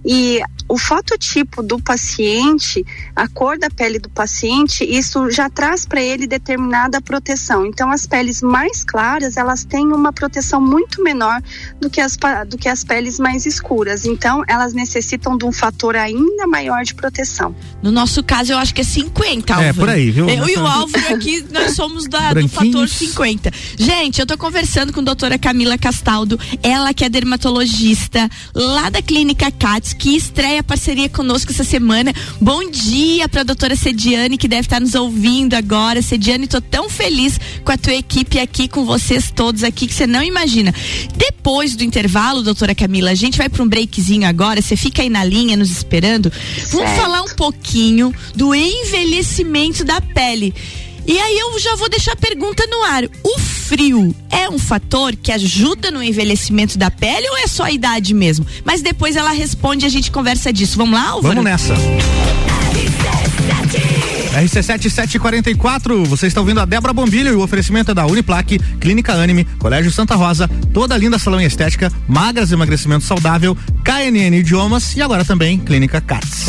E 0.04 0.40
o 0.74 0.78
fototipo 0.78 1.62
do 1.62 1.80
paciente, 1.80 2.84
a 3.14 3.28
cor 3.28 3.56
da 3.56 3.70
pele 3.70 4.00
do 4.00 4.10
paciente, 4.10 4.82
isso 4.82 5.30
já 5.30 5.48
traz 5.48 5.86
para 5.86 6.02
ele 6.02 6.26
determinada 6.26 7.00
proteção. 7.00 7.64
Então, 7.64 7.92
as 7.92 8.06
peles 8.06 8.42
mais 8.42 8.82
claras, 8.82 9.36
elas 9.36 9.64
têm 9.64 9.92
uma 9.92 10.12
proteção 10.12 10.60
muito 10.60 11.00
menor 11.00 11.40
do 11.80 11.88
que 11.88 12.00
as, 12.00 12.18
do 12.48 12.58
que 12.58 12.68
as 12.68 12.82
peles 12.82 13.20
mais 13.20 13.46
escuras. 13.46 14.04
Então, 14.04 14.42
elas 14.48 14.74
necessitam 14.74 15.38
de 15.38 15.44
um 15.44 15.52
fator 15.52 15.94
ainda 15.94 16.44
maior 16.48 16.82
de 16.82 16.92
proteção. 16.92 17.54
No 17.80 17.92
nosso 17.92 18.20
caso, 18.24 18.50
eu 18.50 18.58
acho 18.58 18.74
que 18.74 18.80
é 18.80 18.84
50, 18.84 19.54
Álvaro. 19.54 19.68
É, 19.68 19.72
por 19.72 19.88
aí, 19.88 20.10
viu? 20.10 20.28
Eu 20.28 20.48
e 20.48 20.56
o 20.56 20.66
Álvaro 20.66 21.14
aqui, 21.14 21.46
nós 21.52 21.76
somos 21.76 22.08
da, 22.08 22.32
do 22.32 22.48
fator 22.48 22.88
50. 22.88 23.52
Gente, 23.78 24.20
eu 24.20 24.26
tô 24.26 24.36
conversando 24.36 24.92
com 24.92 24.98
a 24.98 25.04
doutora 25.04 25.38
Camila 25.38 25.78
Castaldo, 25.78 26.36
ela 26.64 26.92
que 26.92 27.04
é 27.04 27.08
dermatologista 27.08 28.28
lá 28.52 28.90
da 28.90 29.00
Clínica 29.00 29.52
CATS, 29.52 29.92
que 29.92 30.16
estreia 30.16 30.63
parceria 30.64 31.08
conosco 31.08 31.52
essa 31.52 31.64
semana. 31.64 32.12
Bom 32.40 32.70
dia 32.70 33.28
para 33.28 33.42
a 33.42 33.44
doutora 33.44 33.76
Sediane, 33.76 34.38
que 34.38 34.48
deve 34.48 34.62
estar 34.62 34.80
nos 34.80 34.94
ouvindo 34.94 35.54
agora. 35.54 36.02
Sediane, 36.02 36.46
tô 36.46 36.60
tão 36.60 36.88
feliz 36.88 37.38
com 37.64 37.72
a 37.72 37.76
tua 37.76 37.94
equipe 37.94 38.38
aqui, 38.38 38.66
com 38.66 38.84
vocês 38.84 39.30
todos 39.30 39.62
aqui, 39.62 39.86
que 39.86 39.94
você 39.94 40.06
não 40.06 40.22
imagina. 40.22 40.74
Depois 41.16 41.76
do 41.76 41.84
intervalo, 41.84 42.42
doutora 42.42 42.74
Camila, 42.74 43.10
a 43.10 43.14
gente 43.14 43.38
vai 43.38 43.48
para 43.48 43.62
um 43.62 43.68
breakzinho 43.68 44.26
agora. 44.26 44.60
Você 44.60 44.76
fica 44.76 45.02
aí 45.02 45.10
na 45.10 45.24
linha 45.24 45.56
nos 45.56 45.70
esperando. 45.70 46.32
Vamos 46.70 46.88
certo. 46.88 47.00
falar 47.00 47.22
um 47.22 47.34
pouquinho 47.36 48.14
do 48.34 48.54
envelhecimento 48.54 49.84
da 49.84 50.00
pele. 50.00 50.54
E 51.06 51.18
aí 51.18 51.38
eu 51.38 51.58
já 51.58 51.76
vou 51.76 51.88
deixar 51.88 52.12
a 52.12 52.16
pergunta 52.16 52.66
no 52.66 52.82
ar. 52.82 53.04
O 53.22 53.38
frio 53.38 54.14
é 54.30 54.48
um 54.48 54.58
fator 54.58 55.14
que 55.16 55.30
ajuda 55.32 55.90
no 55.90 56.02
envelhecimento 56.02 56.78
da 56.78 56.90
pele 56.90 57.28
ou 57.28 57.38
é 57.38 57.46
só 57.46 57.64
a 57.64 57.70
idade 57.70 58.14
mesmo? 58.14 58.46
Mas 58.64 58.82
depois 58.82 59.16
ela 59.16 59.30
responde 59.30 59.84
e 59.84 59.86
a 59.86 59.90
gente 59.90 60.10
conversa 60.10 60.52
disso. 60.52 60.76
Vamos 60.76 60.94
lá, 60.94 61.08
Álvaro? 61.08 61.34
Vamos 61.34 61.44
nessa. 61.44 61.74
RC7744, 64.34 66.06
você 66.06 66.26
está 66.26 66.40
ouvindo 66.40 66.58
a 66.58 66.64
Débora 66.64 66.92
Bombilho 66.92 67.32
e 67.32 67.36
o 67.36 67.42
oferecimento 67.42 67.92
é 67.92 67.94
da 67.94 68.04
Uniplaque, 68.04 68.58
Clínica 68.80 69.12
Anime, 69.12 69.44
Colégio 69.58 69.92
Santa 69.92 70.16
Rosa, 70.16 70.48
toda 70.72 70.96
linda 70.96 71.20
salão 71.20 71.40
e 71.40 71.44
estética, 71.44 71.92
magras 72.08 72.50
emagrecimento 72.50 73.04
saudável, 73.04 73.56
KNN 73.84 74.36
Idiomas 74.36 74.96
e 74.96 75.02
agora 75.02 75.24
também 75.24 75.58
Clínica 75.58 76.00
CATS. 76.00 76.48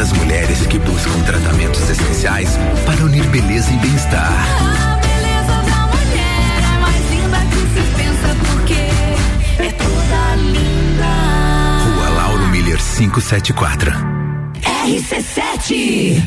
Para 0.00 0.02
as 0.02 0.12
mulheres 0.14 0.66
que 0.66 0.78
buscam 0.78 1.20
tratamentos 1.26 1.90
essenciais 1.90 2.56
para 2.86 3.04
unir 3.04 3.22
beleza 3.26 3.70
e 3.70 3.76
bem-estar. 3.76 4.32
A 4.32 4.96
beleza 4.96 5.62
da 5.62 5.86
mulher 5.88 6.62
é 6.62 6.78
mais 6.78 7.10
linda 7.10 7.38
que 7.50 7.60
se 7.74 7.82
pensa 7.96 8.34
porque 8.48 8.88
é 9.62 9.72
toda 9.72 10.36
linda. 10.36 11.10
574. 12.96 13.92
RC7 14.86 16.22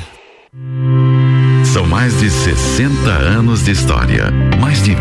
São 1.66 1.88
mais 1.88 2.20
de 2.20 2.30
60 2.30 3.10
anos 3.10 3.64
de 3.64 3.72
história, 3.72 4.30
mais 4.62 4.84
de 4.84 4.94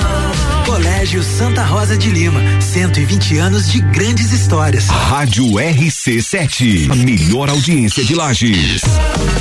Colégio 0.71 1.21
Santa 1.21 1.65
Rosa 1.65 1.97
de 1.97 2.09
Lima, 2.09 2.39
120 2.61 3.37
anos 3.39 3.69
de 3.69 3.81
grandes 3.81 4.31
histórias. 4.31 4.87
Rádio 4.87 5.43
RC7, 5.45 6.89
a 6.89 6.95
melhor 6.95 7.49
audiência 7.49 8.05
de 8.05 8.15
Lages. 8.15 8.81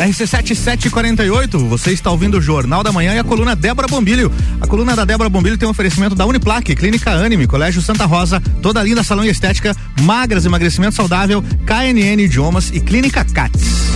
RC7748, 0.00 1.58
você 1.68 1.92
está 1.92 2.10
ouvindo 2.10 2.38
o 2.38 2.40
Jornal 2.40 2.82
da 2.82 2.90
Manhã 2.90 3.14
e 3.14 3.18
a 3.18 3.24
coluna 3.24 3.54
Débora 3.54 3.86
Bombilho. 3.86 4.32
A 4.60 4.66
coluna 4.66 4.96
da 4.96 5.04
Débora 5.04 5.28
Bombilho 5.28 5.58
tem 5.58 5.68
um 5.68 5.70
oferecimento 5.70 6.14
da 6.14 6.24
Uniplaque, 6.24 6.74
Clínica 6.74 7.10
Anime, 7.10 7.46
Colégio 7.46 7.82
Santa 7.82 8.06
Rosa, 8.06 8.40
Toda 8.62 8.82
Linda 8.82 9.02
Salão 9.02 9.24
e 9.24 9.28
Estética, 9.28 9.76
Magras 10.02 10.46
Emagrecimento 10.46 10.94
Saudável, 10.94 11.42
KNN 11.66 12.22
Idiomas 12.22 12.70
e 12.72 12.80
Clínica 12.80 13.24
Cats. 13.24 13.90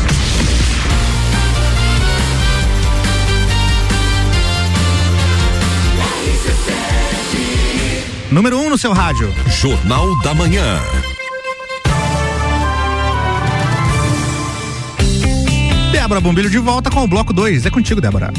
Número 8.31 8.59
1 8.59 8.67
um 8.67 8.71
no 8.71 8.77
seu 8.77 8.93
rádio. 8.93 9.33
Jornal 9.47 10.21
da 10.23 10.35
Manhã. 10.35 11.14
Débora 16.05 16.21
Bombilho 16.21 16.51
de 16.51 16.59
volta 16.59 16.91
com 16.91 17.03
o 17.03 17.09
bloco 17.09 17.33
2. 17.33 17.65
É 17.65 17.71
contigo, 17.71 17.99
Débora. 17.99 18.31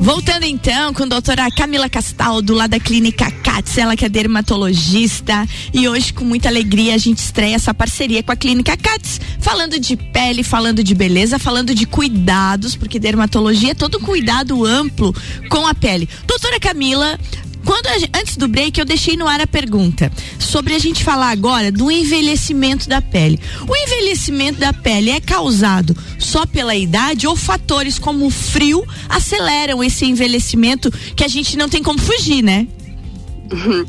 Voltando 0.00 0.44
então 0.44 0.94
com 0.94 1.02
a 1.02 1.06
doutora 1.06 1.50
Camila 1.50 1.86
Castaldo, 1.86 2.54
lá 2.54 2.66
da 2.66 2.80
Clínica 2.80 3.30
Cats, 3.30 3.76
ela 3.76 3.94
que 3.94 4.06
é 4.06 4.08
dermatologista. 4.08 5.46
E 5.74 5.86
hoje, 5.86 6.14
com 6.14 6.24
muita 6.24 6.48
alegria, 6.48 6.94
a 6.94 6.98
gente 6.98 7.18
estreia 7.18 7.56
essa 7.56 7.74
parceria 7.74 8.22
com 8.22 8.32
a 8.32 8.36
Clínica 8.36 8.74
Cats, 8.74 9.20
falando 9.38 9.78
de 9.78 9.98
pele, 9.98 10.42
falando 10.42 10.82
de 10.82 10.94
beleza, 10.94 11.38
falando 11.38 11.74
de 11.74 11.84
cuidados, 11.84 12.74
porque 12.74 12.98
dermatologia 12.98 13.72
é 13.72 13.74
todo 13.74 13.98
um 13.98 14.00
cuidado 14.00 14.64
amplo 14.64 15.14
com 15.50 15.66
a 15.66 15.74
pele. 15.74 16.08
Doutora 16.26 16.58
Camila, 16.58 17.18
quando 17.68 17.86
antes 18.14 18.38
do 18.38 18.48
break 18.48 18.80
eu 18.80 18.86
deixei 18.86 19.14
no 19.14 19.28
ar 19.28 19.42
a 19.42 19.46
pergunta 19.46 20.10
sobre 20.38 20.74
a 20.74 20.78
gente 20.78 21.04
falar 21.04 21.28
agora 21.28 21.70
do 21.70 21.90
envelhecimento 21.90 22.88
da 22.88 23.02
pele. 23.02 23.38
O 23.68 23.76
envelhecimento 23.76 24.58
da 24.58 24.72
pele 24.72 25.10
é 25.10 25.20
causado 25.20 25.94
só 26.18 26.46
pela 26.46 26.74
idade 26.74 27.26
ou 27.26 27.36
fatores 27.36 27.98
como 27.98 28.24
o 28.24 28.30
frio 28.30 28.82
aceleram 29.06 29.84
esse 29.84 30.06
envelhecimento 30.06 30.90
que 31.14 31.22
a 31.22 31.28
gente 31.28 31.58
não 31.58 31.68
tem 31.68 31.82
como 31.82 31.98
fugir, 31.98 32.40
né? 32.40 32.66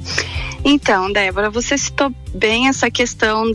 Então, 0.61 1.09
Débora, 1.13 1.49
você 1.49 1.77
citou 1.77 2.13
bem 2.35 2.67
essa 2.67 2.91
questão 2.91 3.45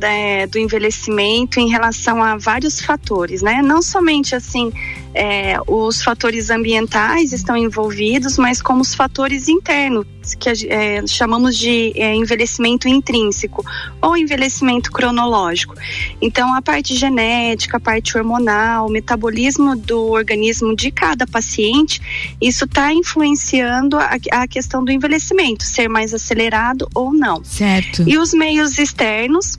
do 0.51 0.59
envelhecimento 0.59 1.61
em 1.61 1.69
relação 1.69 2.23
a 2.23 2.39
vários 2.39 2.81
fatores, 2.81 3.43
né? 3.43 3.61
Não 3.61 3.83
somente 3.83 4.35
assim 4.35 4.73
é, 5.15 5.57
os 5.67 6.03
fatores 6.03 6.51
ambientais 6.51 7.33
estão 7.33 7.57
envolvidos, 7.57 8.37
mas 8.37 8.61
como 8.61 8.83
os 8.83 8.95
fatores 8.95 9.49
internos 9.49 10.07
que 10.39 10.49
é, 10.69 11.07
chamamos 11.07 11.57
de 11.57 11.93
é, 11.95 12.15
envelhecimento 12.15 12.89
intrínseco 12.89 13.65
ou 14.01 14.17
envelhecimento 14.17 14.91
cronológico. 14.91 15.75
Então, 16.21 16.55
a 16.55 16.63
parte 16.63 16.97
genética, 16.97 17.77
a 17.77 17.81
parte 17.81 18.17
hormonal, 18.17 18.87
o 18.87 18.91
metabolismo 18.91 19.77
do 19.77 20.11
organismo 20.11 20.75
de 20.75 20.91
cada 20.91 21.27
paciente, 21.27 22.01
isso 22.41 22.65
está 22.65 22.93
influenciando 22.93 23.99
a, 23.99 24.17
a 24.33 24.49
questão 24.49 24.83
do 24.83 24.91
envelhecimento, 24.91 25.63
ser 25.63 25.89
mais 25.89 26.15
acelerado 26.15 26.89
ou 26.95 27.13
não. 27.13 27.45
Certo. 27.45 28.03
E 28.07 28.17
os 28.17 28.33
meios 28.33 28.79
externos 28.79 29.59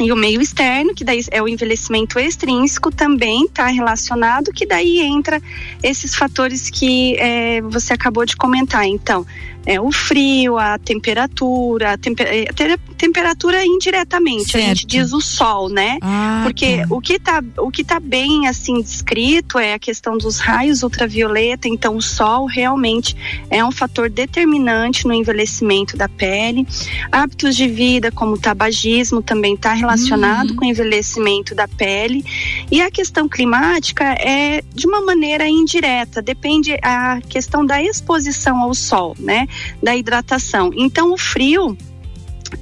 e 0.00 0.12
o 0.12 0.16
meio 0.16 0.40
externo, 0.40 0.94
que 0.94 1.04
daí 1.04 1.20
é 1.30 1.42
o 1.42 1.48
envelhecimento 1.48 2.18
extrínseco, 2.18 2.90
também 2.90 3.44
está 3.44 3.66
relacionado, 3.66 4.52
que 4.52 4.66
daí 4.66 5.00
entra 5.00 5.40
esses 5.82 6.14
fatores 6.14 6.70
que 6.70 7.16
eh, 7.18 7.60
você 7.62 7.92
acabou 7.92 8.24
de 8.24 8.36
comentar. 8.36 8.86
Então, 8.86 9.26
é, 9.66 9.80
o 9.80 9.90
frio, 9.92 10.56
a 10.58 10.78
temperatura, 10.78 11.92
a, 11.92 11.98
tempe- 11.98 12.22
eh, 12.22 12.46
te- 12.54 12.78
temperatura 12.96 13.64
indiretamente, 13.64 14.56
a 14.56 14.60
gente 14.60 14.80
Certo. 14.80 14.86
diz 14.86 15.12
o 15.12 15.20
sol, 15.20 15.68
né? 15.68 15.98
Ah, 16.00 16.40
Porque 16.44 16.78
tá. 16.78 16.86
o 16.90 17.00
que 17.00 17.18
tá 17.18 17.42
o 17.58 17.70
que 17.70 17.84
tá 17.84 18.00
bem 18.00 18.46
assim 18.48 18.80
descrito 18.80 19.58
é 19.58 19.74
a 19.74 19.78
questão 19.78 20.16
dos 20.16 20.38
raios 20.38 20.82
ultravioleta, 20.82 21.68
então 21.68 21.96
o 21.96 22.02
sol 22.02 22.46
realmente 22.46 23.16
é 23.50 23.64
um 23.64 23.70
fator 23.70 24.08
determinante 24.08 25.06
no 25.06 25.12
envelhecimento 25.14 25.96
da 25.96 26.08
pele. 26.08 26.66
Hábitos 27.10 27.56
de 27.56 27.68
vida 27.68 28.10
como 28.12 28.34
o 28.34 28.38
tabagismo 28.38 29.20
também 29.22 29.54
está 29.54 29.72
relacionado 29.72 30.50
Uhum. 30.50 30.56
com 30.56 30.64
o 30.64 30.68
envelhecimento 30.68 31.54
da 31.54 31.66
pele. 31.66 32.24
E 32.70 32.80
a 32.80 32.90
questão 32.90 33.28
climática 33.28 34.04
é 34.04 34.62
de 34.74 34.86
uma 34.86 35.00
maneira 35.00 35.48
indireta, 35.48 36.22
depende 36.22 36.76
a 36.82 37.20
questão 37.28 37.64
da 37.66 37.82
exposição 37.82 38.58
ao 38.62 38.74
sol, 38.74 39.16
né? 39.18 39.46
Da 39.82 39.96
hidratação. 39.96 40.70
Então 40.74 41.12
o 41.12 41.18
frio 41.18 41.76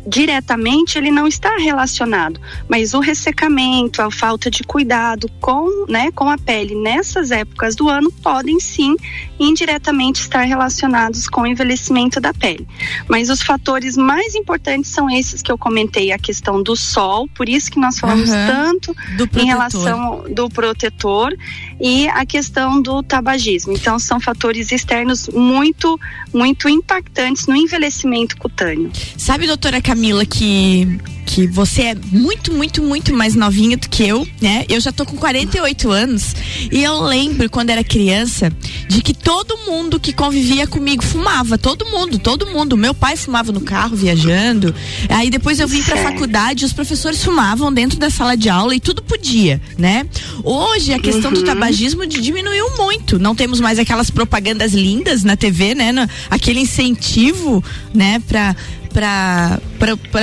diretamente 0.07 0.99
ele 0.99 1.11
não 1.11 1.27
está 1.27 1.57
relacionado, 1.57 2.40
mas 2.68 2.94
o 2.94 3.01
ressecamento, 3.01 4.03
a 4.03 4.11
falta 4.11 4.51
de 4.51 4.62
cuidado 4.62 5.29
com, 5.40 5.87
né, 5.88 6.11
com 6.12 6.29
a 6.29 6.38
pele 6.38 6.75
nessas 6.75 7.31
épocas 7.31 7.75
do 7.75 7.88
ano 7.88 8.11
podem 8.11 8.59
sim 8.61 8.96
indiretamente 9.38 10.20
estar 10.20 10.42
relacionados 10.42 11.29
com 11.29 11.42
o 11.42 11.46
envelhecimento 11.46 12.20
da 12.20 12.33
pele. 12.33 12.66
Mas 13.09 13.29
os 13.29 13.42
fatores 13.42 13.96
mais 13.96 14.35
importantes 14.35 14.90
são 14.90 15.11
esses 15.11 15.42
que 15.42 15.51
eu 15.51 15.59
comentei, 15.59 16.12
a 16.12 16.18
questão 16.18 16.62
do 16.62 16.77
sol, 16.77 17.29
por 17.35 17.49
isso 17.49 17.70
que 17.70 17.79
nós 17.79 17.99
falamos 17.99 18.31
Aham. 18.31 18.46
tanto 18.46 18.96
em 19.37 19.46
relação 19.46 20.25
do 20.31 20.49
protetor 20.49 21.37
e 21.81 22.09
a 22.09 22.25
questão 22.25 22.81
do 22.81 23.03
tabagismo. 23.03 23.73
Então 23.73 23.99
são 23.99 24.21
fatores 24.21 24.73
externos 24.73 25.29
muito 25.29 25.99
muito 26.33 26.69
impactantes 26.69 27.47
no 27.47 27.57
envelhecimento 27.57 28.37
cutâneo. 28.37 28.91
Sabe, 29.17 29.47
doutora 29.47 29.81
Camila, 29.81 30.25
que 30.25 30.99
que 31.27 31.47
você 31.47 31.83
é 31.83 31.95
muito, 32.12 32.53
muito, 32.53 32.81
muito 32.81 33.12
mais 33.12 33.35
novinha 33.35 33.77
do 33.77 33.89
que 33.89 34.05
eu, 34.05 34.27
né? 34.41 34.65
Eu 34.69 34.81
já 34.81 34.93
tô 34.93 35.05
com 35.05 35.17
48 35.17 35.91
anos 35.91 36.35
e 36.71 36.83
eu 36.83 37.03
lembro 37.03 37.51
quando 37.51 37.71
era 37.71 37.83
criança 37.83 38.51
de 38.89 39.03
que 39.03 39.12
todo 39.12 39.59
mundo 39.67 39.99
que 39.99 40.12
convivia 40.12 40.67
comigo 40.69 41.03
fumava, 41.03 41.59
todo 41.59 41.85
mundo, 41.87 42.19
todo 42.19 42.47
mundo. 42.47 42.77
Meu 42.77 42.95
pai 42.95 43.17
fumava 43.17 43.51
no 43.51 43.61
carro 43.61 43.97
viajando. 43.97 44.75
Aí 45.09 45.29
depois 45.29 45.59
eu 45.59 45.67
vim 45.67 45.83
pra 45.83 45.97
faculdade, 45.97 46.65
os 46.65 46.73
professores 46.73 47.23
fumavam 47.23 47.73
dentro 47.73 47.99
da 47.99 48.09
sala 48.09 48.37
de 48.37 48.49
aula 48.49 48.75
e 48.75 48.81
tudo 48.81 49.03
podia, 49.03 49.61
né? 49.77 50.07
Hoje 50.45 50.95
a 50.95 50.99
questão 51.01 51.33
do 51.33 51.41
Uhum. 51.41 51.45
Tabagismo 51.66 52.07
diminuiu 52.07 52.76
muito. 52.76 53.18
Não 53.18 53.35
temos 53.35 53.61
mais 53.61 53.79
aquelas 53.79 54.11
propagandas 54.11 54.72
lindas 54.72 55.22
na 55.24 55.37
TV, 55.37 55.74
né? 55.74 55.92
Na- 55.92 56.09
aquele 56.31 56.61
incentivo, 56.61 57.62
né, 57.94 58.20
pra 58.26 58.55
para 58.96 59.61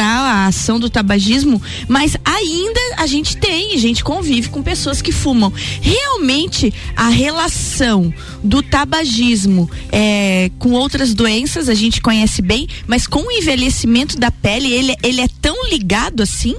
a 0.02 0.48
ação 0.48 0.80
do 0.80 0.90
tabagismo, 0.90 1.62
mas 1.88 2.18
ainda 2.26 2.80
a 2.98 3.06
gente 3.06 3.38
tem, 3.38 3.76
a 3.76 3.78
gente 3.78 4.04
convive 4.04 4.50
com 4.50 4.64
pessoas 4.64 5.00
que 5.00 5.12
fumam. 5.12 5.54
Realmente 5.80 6.74
a 6.96 7.08
relação 7.10 8.12
do 8.44 8.64
tabagismo 8.64 9.70
é, 9.92 10.50
com 10.58 10.72
outras 10.72 11.14
doenças 11.14 11.70
a 11.70 11.76
gente 11.76 12.02
conhece 12.02 12.42
bem, 12.42 12.68
mas 12.88 13.06
com 13.06 13.20
o 13.20 13.32
envelhecimento 13.32 14.18
da 14.18 14.32
pele 14.32 14.72
ele, 14.74 14.96
ele 15.04 15.22
é 15.22 15.28
tão 15.40 15.70
ligado 15.70 16.24
assim? 16.24 16.56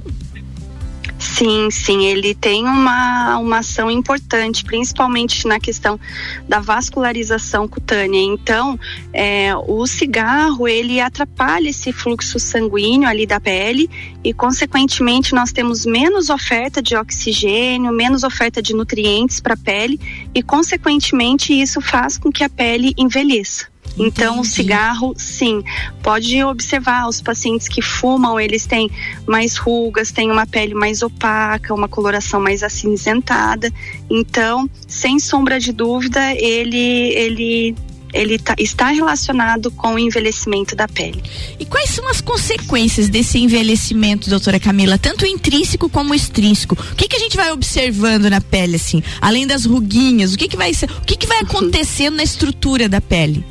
Sim, 1.25 1.69
sim, 1.71 2.05
ele 2.05 2.35
tem 2.35 2.65
uma, 2.65 3.39
uma 3.39 3.59
ação 3.59 3.91
importante, 3.91 4.63
principalmente 4.63 5.49
na 5.49 5.59
questão 5.59 5.99
da 6.47 6.61
vascularização 6.61 7.67
cutânea. 7.67 8.21
Então, 8.21 8.79
é, 9.13 9.53
o 9.67 9.85
cigarro 9.87 10.69
ele 10.69 11.01
atrapalha 11.01 11.71
esse 11.71 11.93
fluxo 11.93 12.39
sanguíneo 12.39 13.09
ali 13.09 13.27
da 13.27 13.41
pele 13.41 13.91
e, 14.23 14.33
consequentemente, 14.33 15.35
nós 15.35 15.51
temos 15.51 15.85
menos 15.87 16.29
oferta 16.29 16.83
de 16.83 16.95
oxigênio, 16.95 17.91
menos 17.91 18.23
oferta 18.23 18.63
de 18.63 18.75
nutrientes 18.75 19.41
para 19.41 19.55
a 19.55 19.57
pele 19.57 19.99
e, 20.35 20.43
consequentemente, 20.43 21.53
isso 21.53 21.81
faz 21.81 22.19
com 22.19 22.31
que 22.31 22.45
a 22.45 22.51
pele 22.51 22.93
envelheça. 22.97 23.74
Então, 23.99 24.41
o 24.41 24.45
cigarro, 24.45 25.15
sim, 25.17 25.63
pode 26.03 26.43
observar 26.43 27.09
os 27.09 27.21
pacientes 27.21 27.69
que 27.69 27.81
fumam, 27.81 28.39
eles 28.41 28.67
têm 28.67 28.91
mais 29.27 29.57
rugas, 29.57 30.11
têm 30.11 30.31
uma 30.31 30.47
pele 30.47 30.75
mais 30.75 31.03
opaca, 31.03 31.73
uma 31.75 31.89
coloração 31.89 32.41
mais 32.41 32.63
acinzentada. 32.63 33.73
Então, 34.11 34.69
sem 34.89 35.19
sombra 35.19 35.61
de 35.61 35.73
dúvida, 35.73 36.33
ele 36.35 37.13
ele 37.15 37.75
ele 38.13 38.39
tá- 38.39 38.55
está 38.59 38.91
relacionado 38.91 39.73
com 39.73 39.95
o 39.95 39.99
envelhecimento 39.99 40.77
da 40.77 40.87
pele. 40.87 41.21
E 41.59 41.67
quais 41.67 41.91
são 41.91 42.09
as 42.09 42.21
consequências 42.21 43.09
desse 43.09 43.39
envelhecimento, 43.39 44.31
doutora 44.31 44.61
Camila, 44.61 44.97
tanto 44.97 45.27
intrínseco 45.27 45.89
como 45.89 46.15
extrínseco? 46.15 46.77
O 46.93 46.95
que, 46.95 47.09
que 47.09 47.17
a 47.17 47.19
gente 47.19 47.37
vai 47.37 47.51
observando 47.51 48.31
na 48.31 48.41
pele, 48.41 48.77
assim, 48.77 49.03
além 49.21 49.49
das 49.49 49.65
ruguinhas? 49.65 50.33
O 50.33 50.39
que, 50.39 50.47
que 50.47 50.57
vai 50.57 50.73
ser, 50.73 50.89
o 50.89 51.01
que, 51.05 51.17
que 51.17 51.27
vai 51.27 51.41
acontecendo 51.43 52.15
na 52.15 52.23
estrutura 52.23 52.89
da 52.89 53.01
pele? 53.01 53.45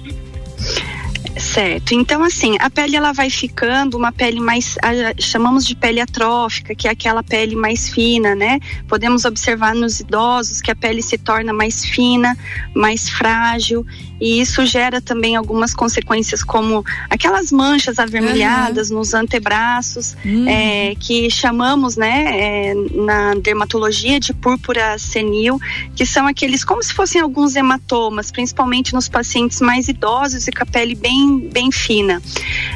Certo. 1.44 1.94
Então, 1.94 2.24
assim, 2.24 2.56
a 2.62 2.70
pele 2.70 2.96
ela 2.96 3.12
vai 3.12 3.30
ficando 3.30 3.98
uma 3.98 4.14
pele 4.14 4.40
mais, 4.40 4.78
a- 4.82 5.14
chamamos 5.22 5.66
de 5.66 5.76
pele 5.76 6.00
atrófica, 6.00 6.74
que 6.74 6.88
é 6.88 6.92
aquela 6.92 7.22
pele 7.22 7.54
mais 7.54 7.90
fina, 7.90 8.34
né? 8.34 8.60
Podemos 8.88 9.26
observar 9.26 9.76
nos 9.76 10.00
idosos 10.00 10.62
que 10.62 10.72
a 10.72 10.76
pele 10.76 11.02
se 11.04 11.18
torna 11.18 11.52
mais 11.52 11.84
fina, 11.84 12.38
mais 12.74 13.10
frágil, 13.10 13.86
e 14.20 14.40
isso 14.40 14.66
gera 14.66 15.02
também 15.02 15.36
algumas 15.36 15.74
consequências, 15.74 16.44
como 16.44 16.84
aquelas 17.10 17.52
manchas 17.52 18.00
avermelhadas 18.00 18.90
nos 18.90 19.14
antebraços, 19.14 20.16
é, 20.48 20.96
que 21.00 21.30
chamamos, 21.30 21.96
né, 21.98 22.26
é, 22.70 22.74
na 22.96 23.34
dermatologia 23.36 24.20
de 24.20 24.34
púrpura 24.34 24.98
senil, 24.98 25.60
que 25.96 26.06
são 26.06 26.28
aqueles 26.28 26.64
como 26.64 26.82
se 26.84 26.94
fossem 26.94 27.22
alguns 27.22 27.56
hematomas, 27.56 28.32
principalmente 28.32 28.94
nos 28.94 29.08
pacientes 29.10 29.60
mais 29.62 29.88
idosos 29.88 30.48
e 30.48 30.52
com 30.52 30.64
a 30.64 30.66
pele 30.66 30.96
bem, 30.96 31.50
bem 31.52 31.72
fina. 31.72 32.22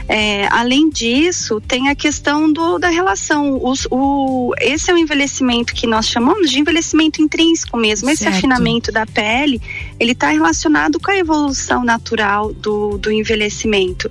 É, 0.08 0.48
além 0.48 0.90
disso, 0.90 1.62
tem 1.62 1.90
a 1.90 1.96
questão 1.96 2.52
do, 2.52 2.78
da 2.78 2.90
relação. 2.90 3.60
Os- 3.64 3.88
o, 3.92 4.54
esse 4.60 4.90
é 4.92 4.94
o 4.94 4.98
envelhecimento 4.98 5.74
que 5.74 5.86
nós 5.88 6.08
chamamos 6.08 6.50
de 6.50 6.60
envelhecimento 6.60 7.22
intrínseco 7.22 7.78
mesmo. 7.78 8.10
Esse 8.10 8.24
Certo. 8.24 8.38
afinamento 8.38 8.92
da 8.92 9.06
pele, 9.06 9.62
ele 10.00 10.12
está 10.12 10.30
relacionado 10.30 11.00
com 11.00 11.12
a 11.12 11.18
evolução 11.18 11.84
natural 11.84 12.54
do, 12.54 12.98
do 12.98 13.12
envelhecimento. 13.12 14.10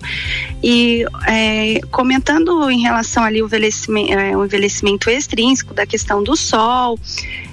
E 0.62 1.04
é, 1.26 1.80
comentando 1.90 2.70
em 2.70 2.80
relação 2.80 3.22
ali 3.22 3.42
o 3.42 3.46
envelhecimento, 3.46 4.12
o 4.36 4.44
envelhecimento 4.44 5.08
extrínseco 5.10 5.74
da 5.74 5.86
questão 5.86 6.22
do 6.22 6.36
sol, 6.36 6.98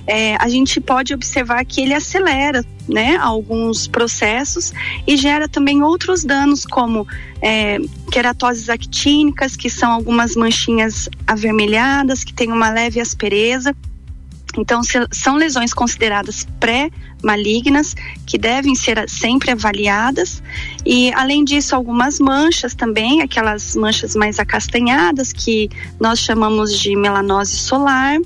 é, 0.06 0.36
a 0.36 0.50
gente 0.50 0.82
pode 0.82 1.13
observar 1.13 1.63
que 1.65 1.82
ele 1.82 1.93
acelera 1.93 2.65
né, 2.88 3.15
alguns 3.17 3.88
processos 3.88 4.74
e 5.08 5.15
gera 5.15 5.48
também 5.48 5.82
outros 5.82 6.24
danos, 6.24 6.65
como 6.65 7.08
é, 7.41 7.78
queratoses 8.12 8.69
actínicas, 8.69 9.56
que 9.56 9.69
são 9.69 9.91
algumas 9.91 10.36
manchinhas 10.36 11.08
avermelhadas, 11.26 12.24
que 12.24 12.34
têm 12.34 12.52
uma 12.52 12.69
leve 12.69 13.00
aspereza. 13.00 13.76
Então, 14.58 14.82
são 15.12 15.36
lesões 15.36 15.74
consideradas 15.74 16.46
pré-malignas, 16.60 17.96
que 18.26 18.38
devem 18.38 18.76
ser 18.76 19.10
sempre 19.10 19.52
avaliadas. 19.52 20.44
E, 20.86 21.12
além 21.13 21.44
disso, 21.44 21.76
algumas 21.76 22.20
manchas 22.20 22.76
também, 22.76 23.22
aquelas 23.22 23.76
manchas 23.76 24.16
mais 24.16 24.39
acastanhadas, 24.39 25.34
que 25.34 25.70
nós 26.00 26.20
chamamos 26.20 26.80
de 26.80 26.96
melanose 26.96 27.58
solar. 27.58 28.20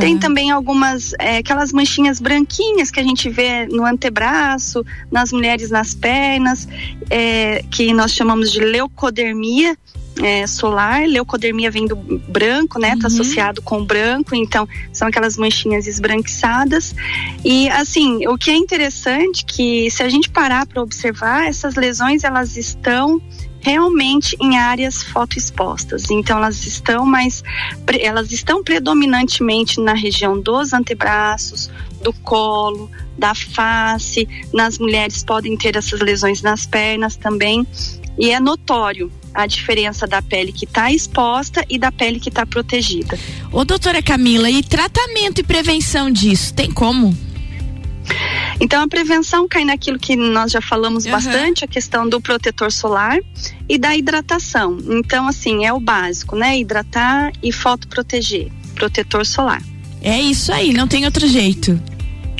Tem 0.00 0.18
também 0.18 0.50
algumas, 0.50 1.12
é, 1.18 1.38
aquelas 1.38 1.72
manchinhas 1.72 2.18
branquinhas 2.18 2.90
que 2.90 3.00
a 3.00 3.04
gente 3.04 3.28
vê 3.28 3.66
no 3.66 3.84
antebraço, 3.84 4.84
nas 5.10 5.32
mulheres 5.32 5.70
nas 5.70 5.94
pernas, 5.94 6.66
é, 7.10 7.62
que 7.70 7.92
nós 7.92 8.12
chamamos 8.12 8.50
de 8.50 8.60
leucodermia. 8.60 9.76
É, 10.22 10.46
solar, 10.46 11.06
leucodermia 11.06 11.70
vem 11.70 11.86
do 11.86 11.96
branco, 11.96 12.78
né? 12.78 12.96
Tá 13.00 13.06
associado 13.06 13.62
com 13.62 13.80
o 13.80 13.84
branco, 13.84 14.34
então 14.34 14.68
são 14.92 15.08
aquelas 15.08 15.36
manchinhas 15.36 15.86
esbranquiçadas. 15.86 16.94
E 17.44 17.68
assim, 17.70 18.26
o 18.26 18.36
que 18.36 18.50
é 18.50 18.56
interessante 18.56 19.44
que 19.44 19.90
se 19.90 20.02
a 20.02 20.08
gente 20.08 20.28
parar 20.30 20.66
para 20.66 20.82
observar, 20.82 21.46
essas 21.46 21.74
lesões 21.74 22.24
elas 22.24 22.56
estão 22.56 23.20
realmente 23.60 24.36
em 24.40 24.56
áreas 24.56 25.02
fotoexpostas. 25.02 26.10
Então 26.10 26.38
elas 26.38 26.64
estão 26.66 27.04
mais 27.04 27.42
elas 28.00 28.32
estão 28.32 28.62
predominantemente 28.62 29.80
na 29.80 29.94
região 29.94 30.40
dos 30.40 30.72
antebraços, 30.72 31.70
do 32.02 32.12
colo, 32.12 32.90
da 33.16 33.34
face. 33.34 34.28
Nas 34.52 34.78
mulheres 34.78 35.24
podem 35.24 35.56
ter 35.56 35.76
essas 35.76 36.00
lesões 36.00 36.42
nas 36.42 36.66
pernas 36.66 37.16
também. 37.16 37.66
E 38.18 38.30
é 38.30 38.40
notório 38.40 39.12
a 39.38 39.46
diferença 39.46 40.04
da 40.04 40.20
pele 40.20 40.50
que 40.50 40.64
está 40.64 40.90
exposta 40.90 41.64
e 41.68 41.78
da 41.78 41.92
pele 41.92 42.18
que 42.18 42.28
está 42.28 42.44
protegida. 42.44 43.16
Ô, 43.52 43.64
doutora 43.64 44.02
Camila, 44.02 44.50
e 44.50 44.64
tratamento 44.64 45.40
e 45.40 45.44
prevenção 45.44 46.10
disso, 46.10 46.52
tem 46.52 46.72
como? 46.72 47.16
Então 48.60 48.82
a 48.82 48.88
prevenção 48.88 49.46
cai 49.46 49.64
naquilo 49.64 49.96
que 49.96 50.16
nós 50.16 50.50
já 50.50 50.60
falamos 50.60 51.06
Aham. 51.06 51.12
bastante, 51.12 51.64
a 51.64 51.68
questão 51.68 52.08
do 52.08 52.20
protetor 52.20 52.72
solar 52.72 53.20
e 53.68 53.78
da 53.78 53.96
hidratação. 53.96 54.76
Então 54.88 55.28
assim, 55.28 55.64
é 55.64 55.72
o 55.72 55.78
básico, 55.78 56.34
né? 56.34 56.58
Hidratar 56.58 57.30
e 57.40 57.52
fotoproteger, 57.52 58.50
protetor 58.74 59.24
solar. 59.24 59.62
É 60.02 60.20
isso 60.20 60.52
aí, 60.52 60.72
não 60.72 60.88
tem 60.88 61.04
outro 61.04 61.28
jeito. 61.28 61.80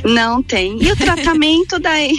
Não 0.05 0.43
tem. 0.43 0.83
E 0.83 0.93
o 0.93 0.97
tratamento 0.97 1.79
daí, 1.79 2.15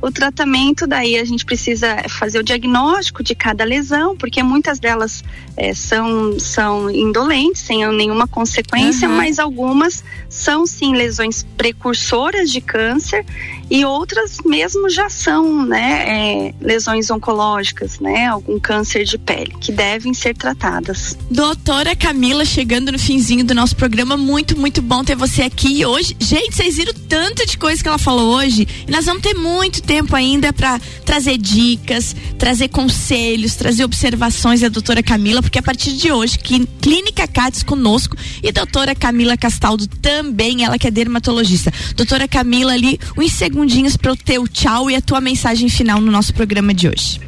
o 0.00 0.10
tratamento 0.10 0.86
daí 0.86 1.18
a 1.18 1.24
gente 1.24 1.44
precisa 1.44 1.96
fazer 2.08 2.38
o 2.38 2.42
diagnóstico 2.42 3.22
de 3.22 3.34
cada 3.34 3.64
lesão, 3.64 4.16
porque 4.16 4.42
muitas 4.42 4.78
delas 4.78 5.22
eh, 5.56 5.74
são 5.74 6.38
são 6.38 6.90
indolentes, 6.90 7.62
sem 7.62 7.86
nenhuma 7.92 8.26
consequência, 8.26 9.08
Aham. 9.08 9.16
mas 9.16 9.38
algumas 9.38 10.04
são 10.28 10.66
sim 10.66 10.94
lesões 10.94 11.44
precursoras 11.56 12.50
de 12.50 12.60
câncer 12.60 13.24
e 13.70 13.84
outras 13.84 14.38
mesmo 14.44 14.90
já 14.90 15.08
são, 15.08 15.64
né, 15.64 16.04
eh, 16.48 16.54
lesões 16.60 17.10
oncológicas, 17.10 18.00
né, 18.00 18.26
algum 18.26 18.58
câncer 18.58 19.04
de 19.04 19.16
pele 19.16 19.54
que 19.60 19.70
devem 19.70 20.12
ser 20.12 20.34
tratadas. 20.36 21.16
Doutora 21.30 21.94
Camila, 21.94 22.44
chegando 22.44 22.90
no 22.92 22.98
finzinho 22.98 23.44
do 23.44 23.54
nosso 23.54 23.76
programa, 23.76 24.16
muito, 24.16 24.58
muito 24.58 24.82
bom 24.82 25.04
ter 25.04 25.14
você 25.14 25.42
aqui 25.42 25.84
hoje. 25.86 26.16
Gente, 26.18 26.54
vocês 26.56 26.76
viram 26.76 26.92
tanto 27.08 27.46
de 27.46 27.56
coisa 27.56 27.82
que 27.82 27.88
ela 27.88 27.98
falou 27.98 28.34
hoje? 28.36 28.66
E 28.86 28.90
nós 28.90 29.04
vamos 29.04 29.22
ter 29.22 29.34
muito 29.34 29.82
tempo 29.82 30.16
ainda 30.16 30.52
para 30.52 30.80
trazer 31.04 31.38
dicas, 31.38 32.14
trazer 32.38 32.68
conselhos, 32.68 33.54
trazer 33.54 33.84
observações 33.84 34.60
da 34.60 34.68
doutora 34.68 35.02
Camila, 35.02 35.40
porque 35.42 35.58
a 35.58 35.62
partir 35.62 35.92
de 35.92 36.10
hoje, 36.10 36.38
Clí- 36.38 36.68
Clínica 36.80 37.28
Cates 37.28 37.62
conosco 37.62 38.16
e 38.42 38.50
doutora 38.50 38.94
Camila 38.94 39.36
Castaldo 39.36 39.86
também, 39.86 40.64
ela 40.64 40.78
que 40.78 40.86
é 40.86 40.90
dermatologista. 40.90 41.72
Doutora 41.94 42.26
Camila, 42.26 42.72
ali, 42.72 42.98
uns 43.16 43.32
segundinhos 43.60 43.96
para 43.96 44.12
o 44.12 44.16
teu 44.16 44.48
tchau 44.48 44.90
e 44.90 44.96
a 44.96 45.02
tua 45.02 45.20
mensagem 45.20 45.68
final 45.68 46.00
no 46.00 46.10
nosso 46.10 46.32
programa 46.32 46.72
de 46.72 46.88
hoje. 46.88 47.20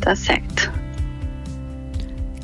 Tá 0.00 0.16
certo. 0.16 0.72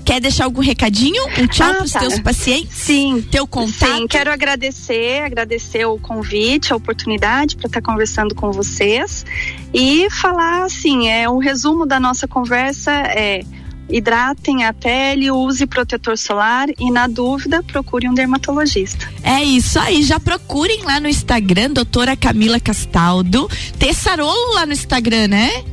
Quer 0.04 0.20
deixar 0.20 0.44
algum 0.44 0.60
recadinho? 0.60 1.22
Um 1.38 1.46
tchau 1.46 1.70
Ah, 1.70 1.74
para 1.74 1.84
os 1.84 1.92
tá. 1.92 2.00
teus 2.00 2.20
pacientes? 2.20 2.76
Sim. 2.76 3.24
Teu 3.30 3.46
contato? 3.46 3.96
Sim, 3.96 4.06
quero 4.06 4.30
agradecer, 4.30 5.22
agradecer 5.22 5.84
o 5.86 5.98
convite, 5.98 6.72
a 6.72 6.76
oportunidade 6.76 7.56
para 7.56 7.66
estar 7.66 7.82
conversando 7.82 8.34
com 8.34 8.52
vocês 8.52 9.24
e 9.72 10.08
falar 10.10 10.64
assim, 10.64 11.08
é 11.08 11.28
um 11.28 11.38
resumo 11.38 11.86
da 11.86 11.98
nossa 11.98 12.28
conversa 12.28 12.92
é 12.92 13.42
hidratem 13.88 14.64
a 14.64 14.72
pele, 14.72 15.30
use 15.30 15.66
protetor 15.66 16.16
solar 16.16 16.68
e 16.78 16.90
na 16.90 17.06
dúvida 17.06 17.62
procure 17.62 18.08
um 18.08 18.14
dermatologista. 18.14 19.08
É 19.22 19.42
isso 19.42 19.78
aí, 19.78 20.02
já 20.02 20.18
procurem 20.18 20.82
lá 20.82 21.00
no 21.00 21.08
Instagram, 21.08 21.70
doutora 21.70 22.16
Camila 22.16 22.58
Castaldo. 22.58 23.48
Tessarolo 23.78 24.54
lá 24.54 24.66
no 24.66 24.72
Instagram, 24.72 25.28
né? 25.28 25.71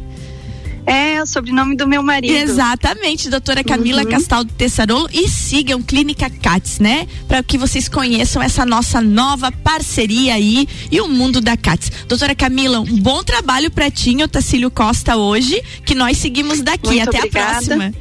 É 0.86 1.22
o 1.22 1.26
sobrenome 1.26 1.76
do 1.76 1.88
meu 1.88 2.02
marido. 2.02 2.34
Exatamente, 2.34 3.30
doutora 3.30 3.64
Camila 3.64 4.04
Uhum. 4.04 4.10
Castaldo 4.10 4.52
Tessarolo. 4.54 5.08
E 5.14 5.28
sigam 5.28 5.82
Clínica 5.82 6.30
Cats, 6.30 6.80
né? 6.80 7.08
Para 7.28 7.44
que 7.44 7.58
vocês 7.58 7.88
conheçam 7.88 8.42
essa 8.42 8.66
nossa 8.66 9.02
nova 9.02 9.52
parceria 9.52 10.34
aí 10.36 10.68
e 10.92 11.00
o 11.02 11.08
mundo 11.08 11.42
da 11.42 11.56
Cats. 11.58 11.92
Doutora 12.08 12.34
Camila, 12.34 12.80
um 12.80 12.98
bom 13.00 13.24
trabalho 13.24 13.70
pra 13.70 13.92
ti, 13.92 14.12
em 14.12 14.24
Otacílio 14.24 14.72
Costa, 14.72 15.16
hoje, 15.18 15.62
que 15.86 15.94
nós 15.94 16.18
seguimos 16.18 16.62
daqui. 16.62 16.88
Muito 16.88 17.10
Até 17.10 17.18
obrigada. 17.20 17.50
a 17.50 17.52
próxima. 17.54 17.94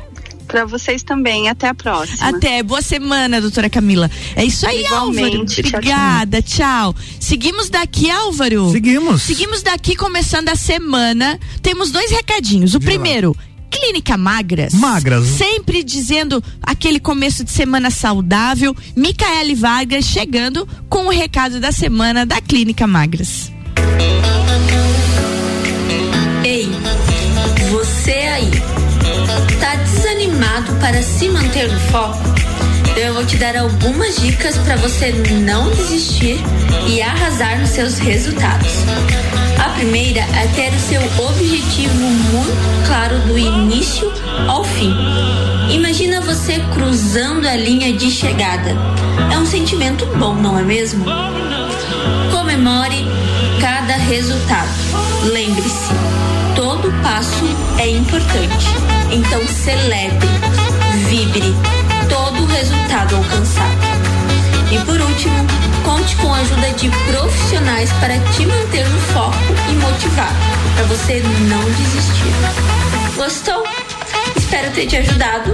Para 0.48 0.64
vocês 0.64 1.02
também. 1.02 1.48
Até 1.48 1.68
a 1.68 1.74
próxima. 1.74 2.28
Até, 2.28 2.62
boa 2.62 2.82
semana, 2.82 3.40
doutora 3.40 3.68
Camila. 3.68 4.10
É 4.34 4.44
isso 4.44 4.66
aí, 4.66 4.82
Igualmente. 4.82 5.34
Álvaro. 5.34 5.46
Tchau. 5.46 5.78
Obrigada, 5.78 6.42
tchau. 6.42 6.96
Seguimos 7.20 7.68
daqui, 7.70 8.10
Álvaro. 8.10 8.72
Seguimos. 8.72 9.22
Seguimos 9.22 9.62
daqui, 9.62 9.94
começando 9.94 10.48
a 10.48 10.56
semana. 10.56 11.38
Temos 11.62 11.90
dois 11.90 12.10
recadinhos. 12.10 12.74
O 12.74 12.80
primeiro. 12.80 13.36
Clínica 13.70 14.16
Magras. 14.16 14.72
Magras. 14.72 15.26
Sempre 15.26 15.84
dizendo 15.84 16.42
aquele 16.62 16.98
começo 16.98 17.44
de 17.44 17.50
semana 17.50 17.90
saudável. 17.90 18.74
Micaele 18.96 19.54
Vargas 19.54 20.06
chegando 20.06 20.66
com 20.88 21.06
o 21.06 21.10
recado 21.10 21.60
da 21.60 21.70
semana 21.70 22.24
da 22.24 22.40
Clínica 22.40 22.86
Magras. 22.86 23.52
Desanimado 30.18 30.74
para 30.80 31.00
se 31.00 31.28
manter 31.28 31.70
no 31.70 31.78
foco? 31.78 32.18
Então 32.90 33.02
eu 33.02 33.14
vou 33.14 33.24
te 33.24 33.36
dar 33.36 33.56
algumas 33.56 34.20
dicas 34.20 34.58
para 34.58 34.76
você 34.76 35.12
não 35.44 35.70
desistir 35.70 36.38
e 36.88 37.00
arrasar 37.00 37.60
nos 37.60 37.70
seus 37.70 37.98
resultados. 37.98 38.68
A 39.64 39.70
primeira 39.70 40.20
é 40.20 40.48
ter 40.54 40.74
o 40.74 40.80
seu 40.80 41.00
objetivo 41.24 41.94
muito 41.94 42.86
claro 42.86 43.18
do 43.20 43.38
início 43.38 44.12
ao 44.48 44.64
fim. 44.64 44.92
Imagina 45.70 46.20
você 46.20 46.58
cruzando 46.74 47.46
a 47.46 47.54
linha 47.54 47.92
de 47.92 48.10
chegada. 48.10 48.74
É 49.32 49.38
um 49.38 49.46
sentimento 49.46 50.04
bom, 50.18 50.34
não 50.34 50.58
é 50.58 50.62
mesmo? 50.62 51.04
Comemore 52.32 53.04
cada 53.60 53.94
resultado. 53.94 54.70
Lembre-se, 55.32 55.92
passo 57.02 57.44
é 57.78 57.88
importante. 57.88 58.66
Então 59.10 59.46
celebre, 59.46 60.28
vibre 61.08 61.54
todo 62.08 62.42
o 62.42 62.46
resultado 62.46 63.16
alcançado. 63.16 63.78
E 64.70 64.78
por 64.84 65.00
último, 65.00 65.46
conte 65.84 66.14
com 66.16 66.32
a 66.32 66.38
ajuda 66.38 66.70
de 66.72 66.90
profissionais 67.10 67.90
para 67.94 68.18
te 68.32 68.46
manter 68.46 68.86
no 68.88 69.00
foco 69.12 69.36
e 69.70 69.72
motivado, 69.74 70.36
para 70.74 70.84
você 70.84 71.22
não 71.48 71.64
desistir. 71.72 73.16
Gostou? 73.16 73.64
Espero 74.48 74.72
ter 74.72 74.86
te 74.86 74.96
ajudado 74.96 75.52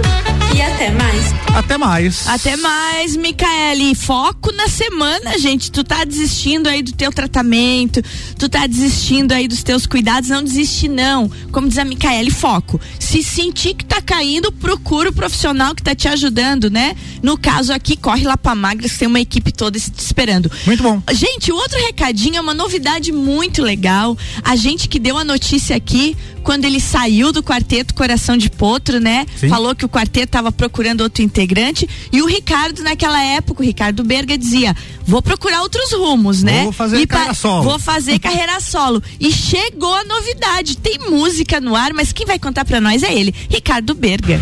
e 0.55 0.61
até 0.61 0.89
mais. 0.89 1.25
Até 1.53 1.77
mais. 1.77 2.27
Até 2.29 2.55
mais, 2.55 3.17
Micaele. 3.17 3.93
Foco 3.93 4.53
na 4.53 4.69
semana, 4.69 5.37
gente. 5.37 5.69
Tu 5.69 5.83
tá 5.83 6.05
desistindo 6.05 6.69
aí 6.69 6.81
do 6.81 6.93
teu 6.93 7.11
tratamento, 7.11 8.01
tu 8.39 8.47
tá 8.47 8.65
desistindo 8.65 9.33
aí 9.33 9.49
dos 9.49 9.63
teus 9.63 9.85
cuidados, 9.85 10.29
não 10.29 10.41
desiste 10.41 10.87
não. 10.87 11.29
Como 11.51 11.67
diz 11.67 11.77
a 11.77 11.83
Micaele, 11.83 12.31
foco. 12.31 12.79
Se 12.97 13.21
sentir 13.21 13.73
que 13.73 13.83
tá 13.83 14.01
caindo, 14.01 14.49
procura 14.49 15.09
o 15.09 15.13
profissional 15.13 15.75
que 15.75 15.83
tá 15.83 15.93
te 15.93 16.07
ajudando, 16.07 16.69
né? 16.69 16.95
No 17.21 17.37
caso 17.37 17.73
aqui, 17.73 17.97
corre 17.97 18.23
lá 18.23 18.37
pra 18.37 18.55
Magras, 18.55 18.93
que 18.93 18.99
tem 18.99 19.09
uma 19.09 19.19
equipe 19.19 19.51
toda 19.51 19.77
te 19.77 19.91
esperando. 19.97 20.49
Muito 20.65 20.81
bom. 20.81 21.03
Gente, 21.11 21.51
o 21.51 21.55
outro 21.55 21.77
recadinho 21.85 22.37
é 22.37 22.41
uma 22.41 22.53
novidade 22.53 23.11
muito 23.11 23.61
legal. 23.61 24.17
A 24.41 24.55
gente 24.55 24.87
que 24.87 24.99
deu 24.99 25.17
a 25.17 25.25
notícia 25.25 25.75
aqui, 25.75 26.15
quando 26.43 26.63
ele 26.63 26.79
saiu 26.79 27.33
do 27.33 27.41
quarteto 27.41 27.93
Coração 27.93 28.37
de 28.37 28.49
Potro, 28.85 28.99
né? 28.99 29.25
Sim. 29.35 29.49
Falou 29.49 29.75
que 29.75 29.83
o 29.83 29.89
quarteto 29.89 30.27
estava 30.27 30.51
procurando 30.51 31.01
outro 31.01 31.23
integrante 31.23 31.89
e 32.11 32.21
o 32.21 32.27
Ricardo 32.27 32.83
naquela 32.83 33.21
época, 33.21 33.63
o 33.63 33.65
Ricardo 33.65 34.03
Berga 34.03 34.37
dizia: 34.37 34.75
"Vou 35.05 35.21
procurar 35.21 35.61
outros 35.61 35.91
rumos, 35.91 36.43
né? 36.43 36.63
Vou 36.63 36.71
fazer 36.71 36.99
E 36.99 37.07
carreira 37.07 37.33
solo." 37.33 37.63
Vou 37.63 37.79
fazer 37.79 38.19
carreira 38.19 38.59
solo". 38.59 39.01
E 39.19 39.31
chegou 39.31 39.93
a 39.93 40.03
novidade, 40.03 40.77
tem 40.77 40.99
música 41.09 41.59
no 41.59 41.75
ar, 41.75 41.93
mas 41.93 42.13
quem 42.13 42.27
vai 42.27 42.37
contar 42.37 42.63
pra 42.63 42.79
nós 42.79 43.01
é 43.01 43.13
ele, 43.13 43.33
Ricardo 43.49 43.95
Berga. 43.95 44.39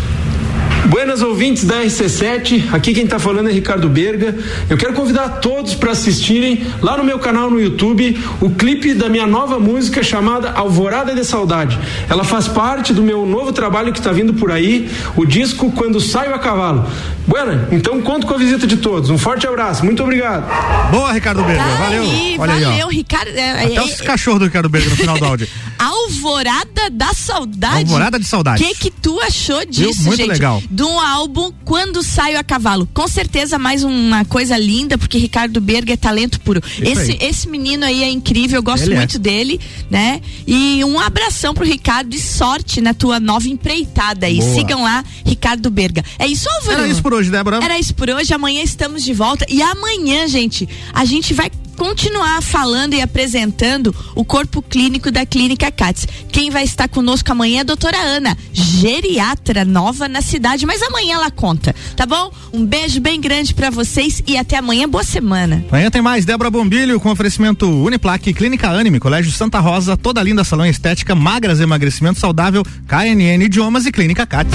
Buenas 0.88 1.22
ouvintes 1.22 1.64
da 1.64 1.82
RC7, 1.82 2.72
aqui 2.72 2.92
quem 2.92 3.06
tá 3.06 3.18
falando 3.18 3.48
é 3.48 3.52
Ricardo 3.52 3.88
Berga. 3.88 4.36
Eu 4.68 4.76
quero 4.76 4.92
convidar 4.92 5.28
todos 5.40 5.74
para 5.74 5.92
assistirem 5.92 6.66
lá 6.82 6.96
no 6.96 7.04
meu 7.04 7.18
canal 7.18 7.50
no 7.50 7.58
YouTube 7.60 8.18
o 8.40 8.50
clipe 8.50 8.92
da 8.94 9.08
minha 9.08 9.26
nova 9.26 9.58
música 9.58 10.02
chamada 10.02 10.50
Alvorada 10.52 11.14
de 11.14 11.24
Saudade. 11.24 11.78
Ela 12.08 12.22
faz 12.22 12.46
parte 12.48 12.92
do 12.92 13.02
meu 13.02 13.24
novo 13.24 13.52
trabalho 13.52 13.92
que 13.92 13.98
está 13.98 14.12
vindo 14.12 14.34
por 14.34 14.50
aí, 14.52 14.88
o 15.16 15.24
disco 15.24 15.72
Quando 15.72 16.00
Saio 16.00 16.34
a 16.34 16.38
Cavalo. 16.38 16.86
Buena, 17.26 17.66
então 17.72 18.02
conto 18.02 18.26
com 18.26 18.34
a 18.34 18.38
visita 18.38 18.66
de 18.66 18.76
todos. 18.76 19.08
Um 19.08 19.16
forte 19.16 19.46
abraço, 19.46 19.82
muito 19.84 20.02
obrigado. 20.02 20.44
Boa, 20.90 21.12
Ricardo 21.12 21.42
Berga. 21.44 21.64
Tá 21.64 21.76
valeu. 21.76 22.02
aí, 22.02 22.36
Olha 22.38 22.52
valeu, 22.52 22.70
aí, 22.70 22.82
ó. 22.82 22.88
Ricardo. 22.88 23.28
é, 23.30 23.64
Até 23.64 23.74
é, 23.76 23.82
os 23.82 24.00
cachorros 24.02 24.40
do 24.40 24.44
Ricardo 24.44 24.68
Berga 24.68 24.90
no 24.90 24.96
final 24.96 25.18
do 25.18 25.24
áudio. 25.24 25.48
Alvorada 25.78 26.90
da 26.92 27.12
Saudade. 27.14 27.78
Alvorada 27.78 28.18
de 28.18 28.26
Saudade. 28.26 28.62
O 28.62 28.66
que 28.68 28.74
que 28.74 28.90
tu 28.90 29.18
achou 29.20 29.64
disso, 29.64 30.04
Muito 30.04 30.18
gente? 30.18 30.28
legal. 30.28 30.62
Um 30.82 30.98
álbum 30.98 31.52
Quando 31.64 32.02
Saio 32.02 32.38
a 32.38 32.44
Cavalo. 32.44 32.88
Com 32.92 33.06
certeza 33.06 33.58
mais 33.58 33.84
uma 33.84 34.24
coisa 34.24 34.56
linda, 34.56 34.98
porque 34.98 35.18
Ricardo 35.18 35.60
Berga 35.60 35.92
é 35.92 35.96
talento 35.96 36.40
puro. 36.40 36.62
Esse, 36.80 37.12
aí. 37.12 37.18
esse 37.20 37.48
menino 37.48 37.84
aí 37.84 38.02
é 38.02 38.10
incrível, 38.10 38.58
eu 38.58 38.62
gosto 38.62 38.84
Ele 38.84 38.94
é. 38.94 38.98
muito 38.98 39.18
dele, 39.18 39.60
né? 39.90 40.20
E 40.46 40.84
um 40.84 40.98
abração 40.98 41.54
pro 41.54 41.64
Ricardo 41.64 42.14
e 42.14 42.20
sorte 42.20 42.80
na 42.80 42.94
tua 42.94 43.20
nova 43.20 43.48
empreitada 43.48 44.26
aí. 44.26 44.38
Boa. 44.38 44.54
Sigam 44.54 44.82
lá, 44.82 45.04
Ricardo 45.24 45.70
Berga. 45.70 46.04
É 46.18 46.26
isso, 46.26 46.48
Álvaro? 46.48 46.80
Era 46.80 46.88
isso 46.88 47.02
por 47.02 47.14
hoje, 47.14 47.30
Débora. 47.30 47.62
Era 47.62 47.78
isso 47.78 47.94
por 47.94 48.08
hoje. 48.10 48.32
Amanhã 48.32 48.62
estamos 48.62 49.02
de 49.04 49.12
volta. 49.12 49.44
E 49.48 49.62
amanhã, 49.62 50.26
gente, 50.26 50.68
a 50.92 51.04
gente 51.04 51.32
vai 51.34 51.50
continuar 51.74 52.42
falando 52.42 52.94
e 52.94 53.02
apresentando 53.02 53.94
o 54.14 54.24
corpo 54.24 54.62
clínico 54.62 55.10
da 55.10 55.26
Clínica 55.26 55.70
Cats. 55.70 56.06
Quem 56.30 56.50
vai 56.50 56.64
estar 56.64 56.88
conosco 56.88 57.30
amanhã 57.30 57.58
é 57.58 57.60
a 57.60 57.64
doutora 57.64 57.98
Ana, 57.98 58.36
geriatra 58.52 59.64
nova 59.64 60.08
na 60.08 60.22
cidade, 60.22 60.66
mas 60.66 60.82
amanhã 60.82 61.14
ela 61.14 61.30
conta, 61.30 61.74
tá 61.96 62.06
bom? 62.06 62.32
Um 62.52 62.64
beijo 62.64 63.00
bem 63.00 63.20
grande 63.20 63.54
pra 63.54 63.70
vocês 63.70 64.22
e 64.26 64.36
até 64.36 64.56
amanhã. 64.56 64.88
Boa 64.88 65.04
semana. 65.04 65.64
Amanhã 65.68 65.90
tem 65.90 66.02
mais 66.02 66.24
Débora 66.24 66.50
Bombilho 66.50 67.00
com 67.00 67.10
oferecimento 67.10 67.66
Uniplaque, 67.66 68.32
Clínica 68.32 68.68
Anime, 68.68 69.00
Colégio 69.00 69.32
Santa 69.32 69.60
Rosa, 69.60 69.96
toda 69.96 70.22
linda 70.22 70.44
salão 70.44 70.66
estética, 70.66 71.14
magras 71.14 71.60
emagrecimento 71.60 72.20
saudável, 72.20 72.62
KNN 72.86 73.44
Idiomas 73.44 73.86
e 73.86 73.92
Clínica 73.92 74.26
Cats. 74.26 74.54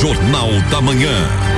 Jornal 0.00 0.48
da 0.70 0.80
Manhã. 0.80 1.49